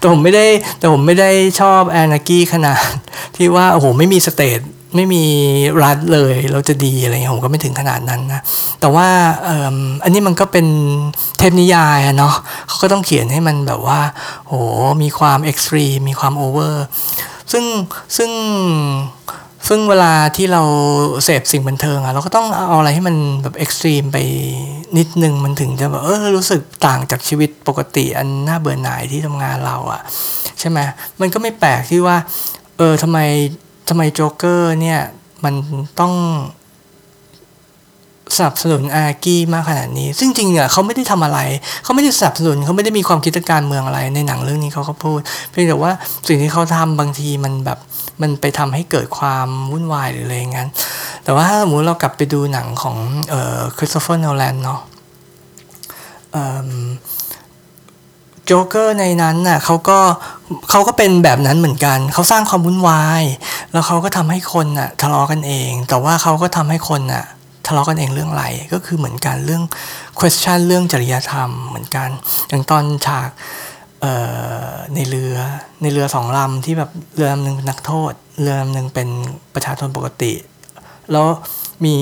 [0.00, 0.46] แต่ผมไม่ได้
[0.78, 1.30] แต่ผมไม่ได้
[1.60, 2.80] ชอบแอนากี้ขนาด
[3.36, 4.60] ที่ว่าโอ้โหไม่มี state
[4.96, 5.24] ไม่มี
[5.84, 8.40] รัฐเลยเราจะดีอะไรเงี้ยผมก็ไม่ถึงขนาดนั้นนะ
[8.80, 9.08] แต่ว่า
[10.04, 10.66] อันนี้มันก็เป็น
[11.38, 12.34] เทพนิยายอะเนาะ
[12.68, 14.00] เขาก็ต้องเขียนให้มันแบบว่า
[14.46, 14.52] โห
[15.02, 16.84] มีความ extreme มีความโอเวอร์
[17.52, 17.64] ซึ่ง
[18.16, 18.30] ซึ่ง
[19.68, 20.62] ซึ่งเวลาที่เรา
[21.24, 24.18] เสพสิ่งบันเทิงอะเราก็ต้องเอาอะไรให้มันแบบ extreme ไป
[24.98, 30.02] นิดนึงมันถึงจะแบบเออรู้สึกต่างจากชีวิตปกติอันน่าเบื่อหน่ายที่ทำงานเราอะ
[30.60, 30.78] ใช่ไหม
[31.20, 32.16] มันก็ไม่แปลกที่ว่า
[32.78, 33.18] เออทำไม
[33.88, 35.00] ทำไมโจ๊กเกอร์เนี่ย
[35.44, 35.54] มัน
[36.00, 36.12] ต้อง
[38.36, 41.38] สนับสนุนอากี้มากขนาดนี้ ซึ่งจริงเนี่ยเขาไม่ได้ทำอะไร
[41.84, 45.20] เขาไม่ได้สนับสนุนเขาไม่ได้มีความคิดการเมืองอะไรในหนังเรื่องนี้เขาก็พูด
[45.50, 45.92] เพียงแต่ว่า
[46.28, 47.78] สิ่งที่เขาทำบางทีมันแบบ
[48.22, 50.68] มันไปทำให้เกิดความวุ่นวายหรืออะไรงั้น
[51.24, 52.96] แต่ว่าถ้าสมมติเรากลับไปดูหนังของ
[53.30, 54.80] เอ่อคริสโตเฟอร์โนแลนเนาะ
[58.46, 59.98] โจ๊กเกอร์ในนั้นน่ะเขาก็
[60.70, 63.22] เขาก็เป็นแบบนั้นเหมือนกัน เขาสร้างความวุ่นวาย
[63.72, 67.24] แล้วเขาก็ทำให้คนน่ะทะเลาะกันเอง แต่ว่าเขาก็ทำให้คนน่ะ
[67.66, 69.62] ทะเลาะกันเองเรื่องอะไรก็คือเหมือนกันเรื่อง
[70.18, 72.08] question เรื่องจริยธรรมเหมือนกัน
[72.48, 73.30] อย่างตอนฉาก
[74.94, 75.36] ในเรือ
[75.82, 79.08] ในเรือสองลำที่แบบเรือลำหนึ่งเป็นนักโทษ เรือลำหนึ่งเป็น
[79.54, 80.32] ประชาชนปกติ
[81.12, 81.26] แล้ว
[81.84, 81.96] มี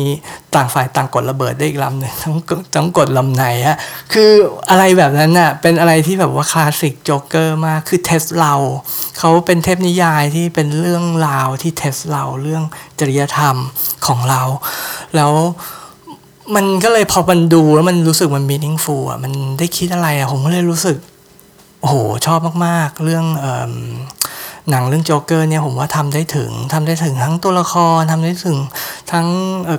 [0.54, 2.34] ต่างฝ่ายต่างกดระเบิดได้อีกลำหนึ่งทั้ง
[2.74, 3.76] ทั้งกดลำไหนอะ
[4.12, 4.30] คือ
[4.70, 8.54] อะไรแบบนั้นน่ะเป็นอะไรที่แบบว่าคลาสสิกโจ๊กเกอร์มากคือ test เรา
[9.18, 12.62] เขาเป็นเทพนิยายที่เป็นเรื่องราวที่ test เราเรื่อง
[12.98, 13.56] จริยธรรม
[14.06, 14.42] ของเรา
[15.16, 15.32] แล้ว
[16.54, 20.96] มันก็เลยพอมันดูแล้วมันรู้สึกมัน meaningful อะมันได้คิดอะไรอะผมก็เลยรู้สึก
[21.80, 21.94] โอ้โห
[22.26, 23.24] ชอบมากๆ เรื่อง
[24.70, 28.58] หนังเรื่องโจ๊กเกอร์เนี่ยผมว่าทำได้ถึงทำได้ถึงทั้งตัวละครทำได้ถึง
[29.12, 29.26] ทั้ง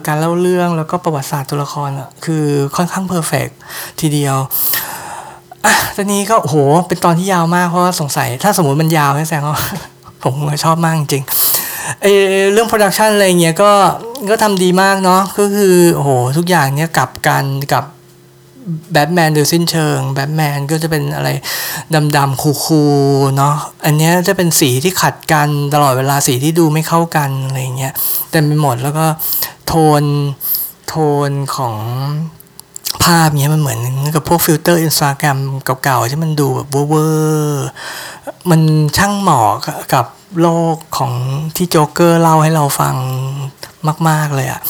[0.07, 1.89] การเล่าเรื่องแล้วก็ประวัติศาสตร์ตัวละคร
[2.25, 3.47] คือค่อนข้าง perfect
[3.99, 4.37] ทีเดียว
[5.65, 6.55] อะตอนนี้ก็โห
[6.87, 9.57] เป็นตอนที่ยาวมากเพราะว่าสงสัย ถ้าสมมติมันยาวแสดงว่า
[10.23, 10.33] ผม
[10.63, 11.23] ชอบมากจริง
[12.03, 12.07] เอ
[12.53, 13.71] เรื่อง production อะไรเงี้ยก็
[14.29, 17.83] ก็ทำดีมากเนาะก็คือโหทุกอย่างเนี้ยกลับกันกับ
[18.91, 21.29] แบทแมนโดยสิ้นเชิง แบทแมนก็จะเป็นอะไร
[22.17, 23.55] ดำๆ cool ๆเนาะ
[23.85, 27.93] อันนี้จะเป็นสีที่ขัดกันตลอดเวลาสีที่ดูไม่เข้ากันอะไรเงี้ย
[28.31, 29.05] เต็มไปหมดแล้วก็
[29.67, 30.03] โทน
[30.87, 30.95] โท
[31.29, 31.75] นของ
[33.03, 33.79] ภาพเนี้ยมันเหมือน
[34.15, 35.37] กับพวกฟิลเตอร์อินสตาแกรม
[35.83, 37.67] เก่าๆ ที่มันดูแบบเวอร์
[38.49, 38.61] มัน
[38.97, 39.49] ช่างเหมาะ
[39.93, 40.05] กับ
[40.41, 41.13] โลกของ
[41.55, 42.95] ที่โจ๊กเกอร์เล่าให้เราฟัง
[44.09, 44.61] มาก ๆ เลยอะ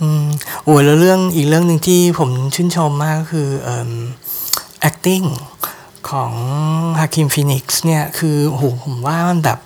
[0.00, 0.24] อืม
[0.64, 3.90] โอ้ยแล้วเรื่องอีกเรื่องหนึ่งที่ผมชื่นชมมากก็คือเอ่อ
[4.88, 5.26] acting
[6.10, 6.32] ของ
[6.98, 9.58] Joaquin Phoenix เนี่ย คือโหผมว่ามันแบบ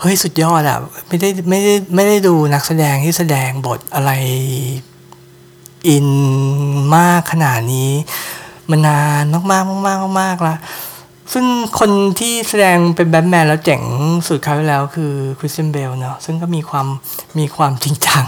[0.00, 0.78] เฮ้ย สุดยอดอะ
[1.08, 4.10] ไม่ได้ไม่ได้ไม่ได้ดูนักแสดงที่แสดงบทอะไร
[5.88, 6.08] อิน
[6.96, 7.90] มากขนาดนี้
[8.70, 10.56] มานานมากมากมากมากๆละ
[11.32, 11.46] ซึ่ง
[11.78, 13.82] คนที่แสดงเป็นแบทแมนแล้วเจ๋ง
[14.26, 16.86] สุดคราวที่แล้วคือคริสเตียนเบลเนาะซึ่งก็มีความ
[17.38, 18.24] มีความจริงจัง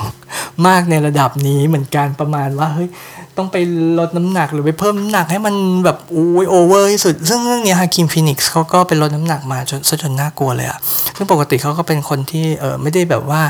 [0.66, 2.88] มากในระดับนี้เหมือนกันประมาณว่าเฮ้ย
[3.36, 3.56] ต้องไป
[3.98, 10.78] ลดน้ำหนักหรือไปเพิ่มน้ำหนักให้มันแบบโอ้ยโอเวอร์ที่สุด ซึ่งเรื่องนี้ Joaquin Phoenix เขาก็เป็นลดน้ำหนักมาจนซะจนน่ากลัวเลยอะ
[11.16, 13.42] ซึ่งปกติเขาก็เป็นคนที่เออไม่ได้แบบว่า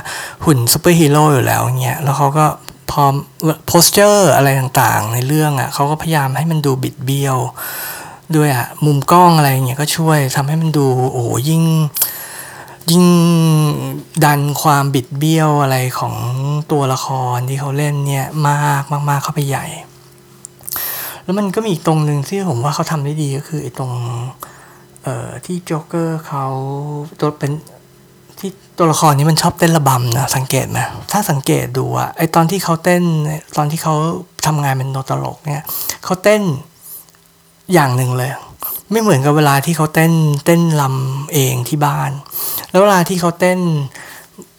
[0.44, 2.46] หุ่นซูเปอร์ฮีโร่อยู่แล้วเงี้ยแล้วเขาก็
[2.90, 3.04] พอ
[3.66, 7.38] posture อะไรต่างๆ ในเรื่องอะ่ะเขาก็พยายามให้มันดูบิดเบี้ยว
[8.36, 11.62] ด้วยอะ่ะมุมกล้องอะไรเงี้ยก็ช่วยทำให้มันดูโอ้ยิ่ง
[12.90, 13.06] ยิ่ง
[14.24, 16.14] ดันความบิดเบี้ยวอะไรของ
[16.72, 19.66] ตัวละครที่เขาเล่นเนี่ยมากมากมากเข้าไปใหญ่
[21.24, 23.92] แล้วมันก็มีอีกตรงหนึ่งที่ผมว่าเขาทำได้ดีก็คือไอ้ตรง
[25.02, 26.46] เอ่อที่โจ๊กเกอร์เขา
[27.20, 27.52] ตัวเป็น
[28.38, 30.78] ที่ตัวละครนี้มันชอบเต้นระบำนะสังเกตไหม
[31.12, 33.02] ถ้าสังเกตดูอะไอตอนที่เขาเต้น
[33.56, 33.94] ตอนที่เขา
[34.46, 35.64] ทำงานเป็นโนตลกเนี่ย
[36.04, 36.42] เขาเต้น
[37.72, 38.30] อย่างหนึ่งเลย
[38.90, 40.12] ไม่เหมือนกับเวลาที่เขาเต้น
[40.44, 42.10] เต้นลำเองที่บ้าน
[42.70, 43.60] แล้วเวลาที่เขาเต้น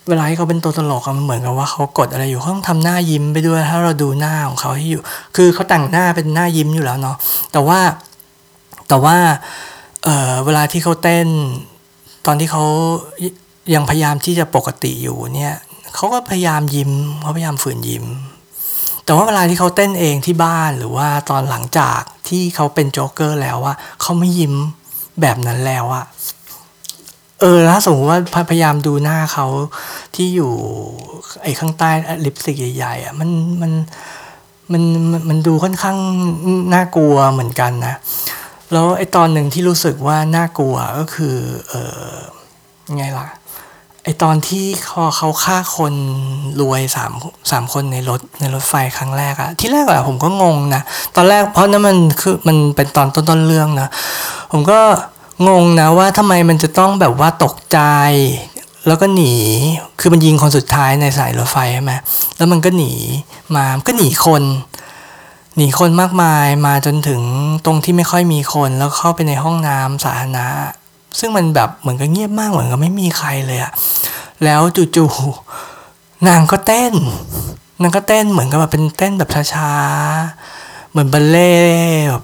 [0.10, 5.02] เวลาที่เขาเป็นตัวตลกมันเหมือนกับว่าเขากดอะไรอยู่เขาต้องทำหน้ายิ้มไปด้วย ถ้าเราดูหน้าของเขาที่อยู่
[5.36, 7.18] คือเขาแต่งหน้าเป็นหน้ายิ้มอยู่แล้วเนาะ
[7.52, 7.80] แต่ว่า
[8.88, 9.18] แต่ว่า
[10.04, 11.28] เเวลาที่เขาเต้น
[12.26, 12.64] ตอนที่เขา
[13.76, 15.56] ยังพยายามที่จะปกติอยู่เนี่ย
[15.96, 16.92] เขาก็พยายามยิ้ม
[17.22, 18.06] เขาพยายามฝืนยิ้ม
[19.10, 24.54] แต่ว่าเวลาที่เขาเต้นเองที่บ้านหรือว่าตอนหลังจากที่เขาเป็นโจ๊กเกอร์แล้วว่าเขาไม่ยิ้ม
[25.22, 26.06] แบบนั้นแล้วอะ
[27.40, 29.46] เออถ้าสมมติว่าพยายามดูหน้าเขา
[30.16, 30.54] ที่อยู่
[31.44, 31.90] ไอ้ข้างใต้
[32.26, 33.30] ลิปสติกใหญ่ๆอะมัน
[33.62, 33.72] มัน
[34.72, 34.84] มัน
[35.30, 35.98] มันดูค่อนข้าง
[36.74, 37.96] น่ากลัวเหมือนกันนะ
[38.72, 41.36] แล้วไอ้ตอนหนึ่งที่รู้สึกว่าน่ากลัวก็คือ
[41.70, 41.74] เอ
[42.08, 42.14] อ
[42.96, 43.28] ไงล่ะ
[44.10, 45.94] อตอนที่เขาเขาฆ่าคน
[46.62, 47.12] รวยสาม
[47.52, 50.82] สามคนในรถในรถไฟครั้งแรกอะที่แรกอะผมก็งงนะ
[51.16, 53.90] ตอนแรกเพราะนั้นมันคือมันเป็นตอนต้นต้นเรื่องนะ
[54.52, 54.80] ผมก็
[55.48, 57.80] งงนะว่าทำไมมันจะต้องแบบว่าตกใจ
[58.88, 59.34] แล้วก็หนี
[60.00, 61.94] คือมันยิงคนสุดท้ายในสายรถไฟใช่ไหม
[62.38, 62.92] แล้วมันก็หนี
[63.56, 64.44] มาก็หนีคน
[65.56, 67.22] หนีคนมากมายมาจนถึง
[67.66, 70.48] ตรงที่ไม่ค่อยมีคนแล้วเข้าไปในห้องน้ำสาธารณะ
[71.20, 73.72] ซึ่งมันแบบเหมือนกับเงียบมากเหมือนกับไม่มีใครเลยอะ
[74.44, 74.62] แล้ว
[74.96, 76.94] จู่ๆนางก็เต้น
[77.82, 81.54] นางก็เต้นเหมือนกับแบบเป็นเต้นแบบช้าๆ เหมือนบัลเล่
[82.10, 82.24] แบบ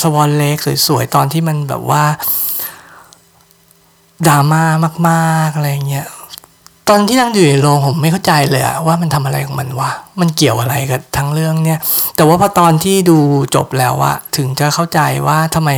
[0.00, 0.56] สวอนเล็ก
[0.86, 2.04] สวยๆ ตอนที่มันแบบว่า
[4.26, 4.62] ดราม่า
[5.08, 6.06] มากๆอะไรเงี้ย
[6.88, 11.78] ตอนที่นั่งอยู่ในโรงผมไม่เข้าใจเลยอะว่ามันทำอะไรของมันวะ มันเกี่ยวอะไรกับทั้งเรื่องเนี่ย
[12.16, 13.18] แต่ว่าพอตอนที่ดู
[13.54, 15.70] จบแล้วอะถึงจะเข้าใจว่าทำไม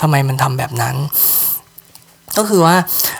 [0.00, 0.96] ทำไมมันทำแบบนั้น
[2.36, 2.76] ก็คือว่า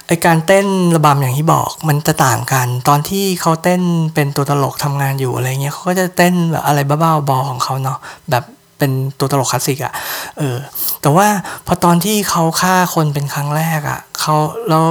[0.07, 3.83] ไอการเต้นระบำอย่างที่บอกมันจะต่างกัน ตอนที่เขาเต้น
[4.15, 7.99] เป็นตัวตลกทำงานอยู่อะไรเงี้ยเขาก็จะเต้นแบบอะไรบ้าๆบอของเขาเนาะ
[8.31, 8.45] แบบ
[8.79, 9.93] เป็นตัวตลกคลาสสิกอะ่ะ
[10.39, 10.57] เออ
[11.03, 11.27] แต่ว่า
[11.67, 14.37] พอตอนที่เขาฆ่าคนเป็นครั้งแรกอะ่ะเขา
[14.69, 14.87] แล้ว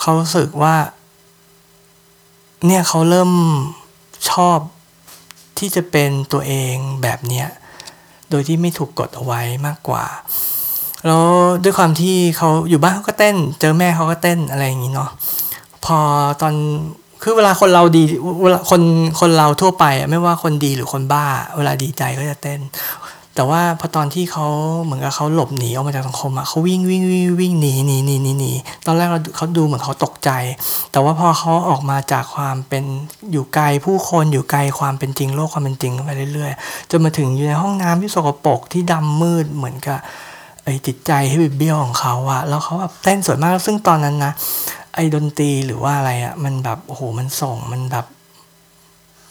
[0.00, 0.74] เขาสึกว่า
[2.66, 3.32] เนี่ยเขาเริ่ม
[4.30, 4.58] ชอบ
[5.58, 7.48] ที่จะเป็นตัวเองแบบเนี้ย
[8.30, 10.04] โดยที่ไม่ถูกกดเอาไว้มากกว่า
[11.06, 11.24] แล้ว
[11.64, 15.10] ด้วยความที่เขาอยู่บ้านเขาก็เต้น เจอแม่เขาก็เต้นอะไรอย่างนี้เนาะ
[15.84, 15.98] พอ
[16.42, 16.54] ตอน
[17.22, 18.02] คือเวลาคนเราดี
[18.42, 18.82] เวลาคน
[19.20, 21.24] คนเราทั่วไปไม่ว่าคนดีหรือคนบ้า
[21.56, 22.60] เวลาดีใจก็จะเต้น
[23.34, 24.46] แต่ว่าพอตอนที่เขา
[24.82, 28.52] เหมือนกับเขาหลบหนีออกมาจากสังคมอะเขาวิ่งวิ่งวิ่งวิ่งหนีหนีหนีหนีหนี
[28.86, 30.30] ตอนแรกเราเขาดูเหมือนเขาตกใจ
[30.92, 32.84] แต่ว่าพอเขาออกมาจากความเป็น
[33.32, 39.98] อยู่ไกลผู้คนอยู่ไกลความเป็นจริงโลกความเป็นจริงไปเรื่อยๆจนมาถึงอยู่ในห้องน้ำที่สกปรกที่ดำมืดเหมือนกับ
[40.66, 44.32] ไอ้จิตใจให้บิดเบี้ยวของเขาอะแล้วเขาแบบเต้นสวยมากซึ่งตอนนั้นนะ
[44.94, 48.06] ไอ้ดนตรีหรือว่าอะไรอะมันแบบโอ้โหมันส่งมันแบบ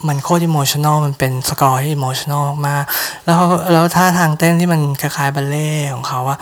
[0.08, 2.84] มันโคตร emotional มันเป็นสกอร์ที่ emotional มาก
[3.26, 6.40] แล้วแล้วท่าทางเต้นที่มันคล้ายๆบัลเลต์ของเขาอะ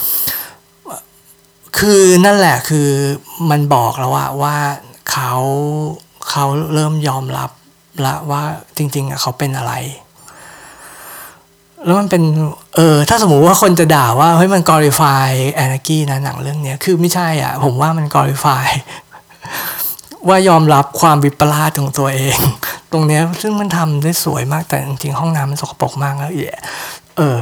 [1.78, 2.90] คือนั่นแหละคือ
[3.50, 4.56] มันบอกแล้วว่าว่า
[5.12, 5.34] เขา
[6.30, 7.52] เขาเริ่มยอมรับ
[8.06, 8.44] ละว่า
[8.78, 9.74] จริง ๆอะเขาเป็นอะไร
[11.86, 12.24] แล้วมันเป็น
[12.76, 18.68] เออถ้าสมมุติว่าคนจะด่าว่าเฮ้ยมัน glorify anarchy นะหนังเรื่องเนี้ยคือไม่ใช่อะ ผมว่ามัน glorify
[20.28, 22.38] ว่ายอมรับความวิปลาสของตัวเอง
[22.92, 26.32] ตรงเนี้ยซึ่งมันทำได้สวยมากแต่จริงๆห้องน้ำมันสกปรกมากแล้ว
[27.18, 27.38] เออ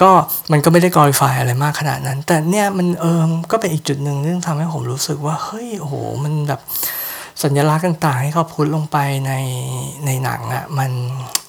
[0.00, 0.10] ก็
[0.52, 3.22] มันก็ไม่ได้กอริฟายอะไรมากขนาดนั้น แต่เนี่ยมันเออ
[3.52, 6.60] ก็เป็นอีกจุดหนึ่งที่ทำให้ผมรู้สึกว่าเฮ้ยโอ้โหมันแบบ
[7.42, 9.32] สัญลักษณ์ต่างๆ ให้เขาพุทลงไปใน
[10.06, 10.90] ในหนังอะ่ะมัน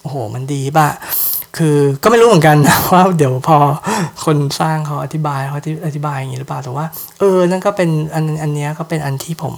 [0.01, 0.87] โอ้โหมันดีป่ะ
[1.57, 3.57] คือก็ไม่รู้เหมือนกันนะว่าเดี๋ยวพอ
[4.25, 6.85] คนสร้างเขาอธิบายเขาอธิบายอย่างนี้หรือเปล่าแต่ว่า
[7.19, 9.55] เออนั่นก็เป็นอันอันนี้ก็เป็นอันที่ผม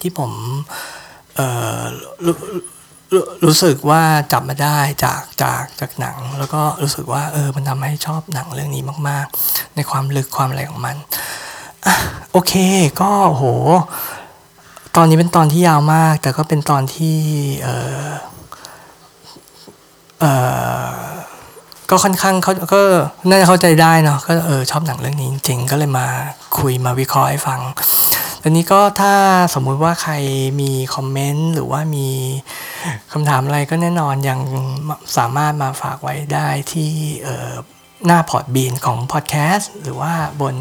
[0.00, 0.30] ที่ผม
[1.36, 1.40] เอ
[1.78, 1.80] อ
[2.26, 2.36] รู้
[3.14, 4.02] รู้รู้สึกว่า
[4.32, 10.96] จับมาได้จากจากจากหนัง แล้วก็รู้สึกว่าเออมันทำให้ชอบหนังเรื่องนี้มาก ๆ ในความลึกความอะไรของมัน
[11.86, 11.88] อ
[12.32, 12.52] โอเค
[13.00, 13.44] ก็โห
[14.96, 17.18] ตอนนี้เป็นตอนที่ยาวมาก แต่ก็เป็นตอนที่
[17.62, 17.68] เอ
[18.00, 18.06] อ
[20.22, 20.26] เอ
[20.88, 20.90] อ
[21.90, 22.82] ก็ค่อนข้างเขาก็
[23.28, 26.06] น่าจะเข้าใจได้เนาะก็เออชอบหนังเรื่องนี้จริงๆ ก็เลยมา
[26.58, 27.60] คุยมาวิเคราะห์ให้ฟัง
[28.42, 29.14] ตอนนี้ก็ถ้า
[29.54, 30.12] สมมุติว่าใคร
[30.60, 32.08] มีคอมเมนต์หรือว่ามี
[33.12, 34.40] คำถามอะไรก็แน่นอนยัง
[35.16, 36.90] สามารถมาฝากไว้ได้ที่
[38.06, 40.54] หน้าพอร์ตบีนของพอดแคสต์หรือว่าบน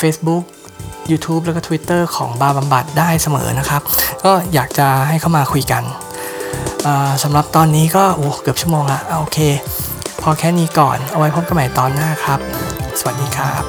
[0.00, 0.44] Facebook
[1.10, 3.82] YouTube แล้วก็ Twitter ของบาบำบัดได้เสมอนะครับ
[4.24, 5.84] ก็อยากจะให้เข้ามาคุยกัน
[7.22, 9.38] สำหรับตอนนี้ก็โอ้เกือบชั่วโมงละโอเค
[10.20, 12.38] พอแค่นี้ก่อนเอาไว้พบกันใหม่ตอนหน้าครับ
[12.98, 13.62] สวัสดีครับ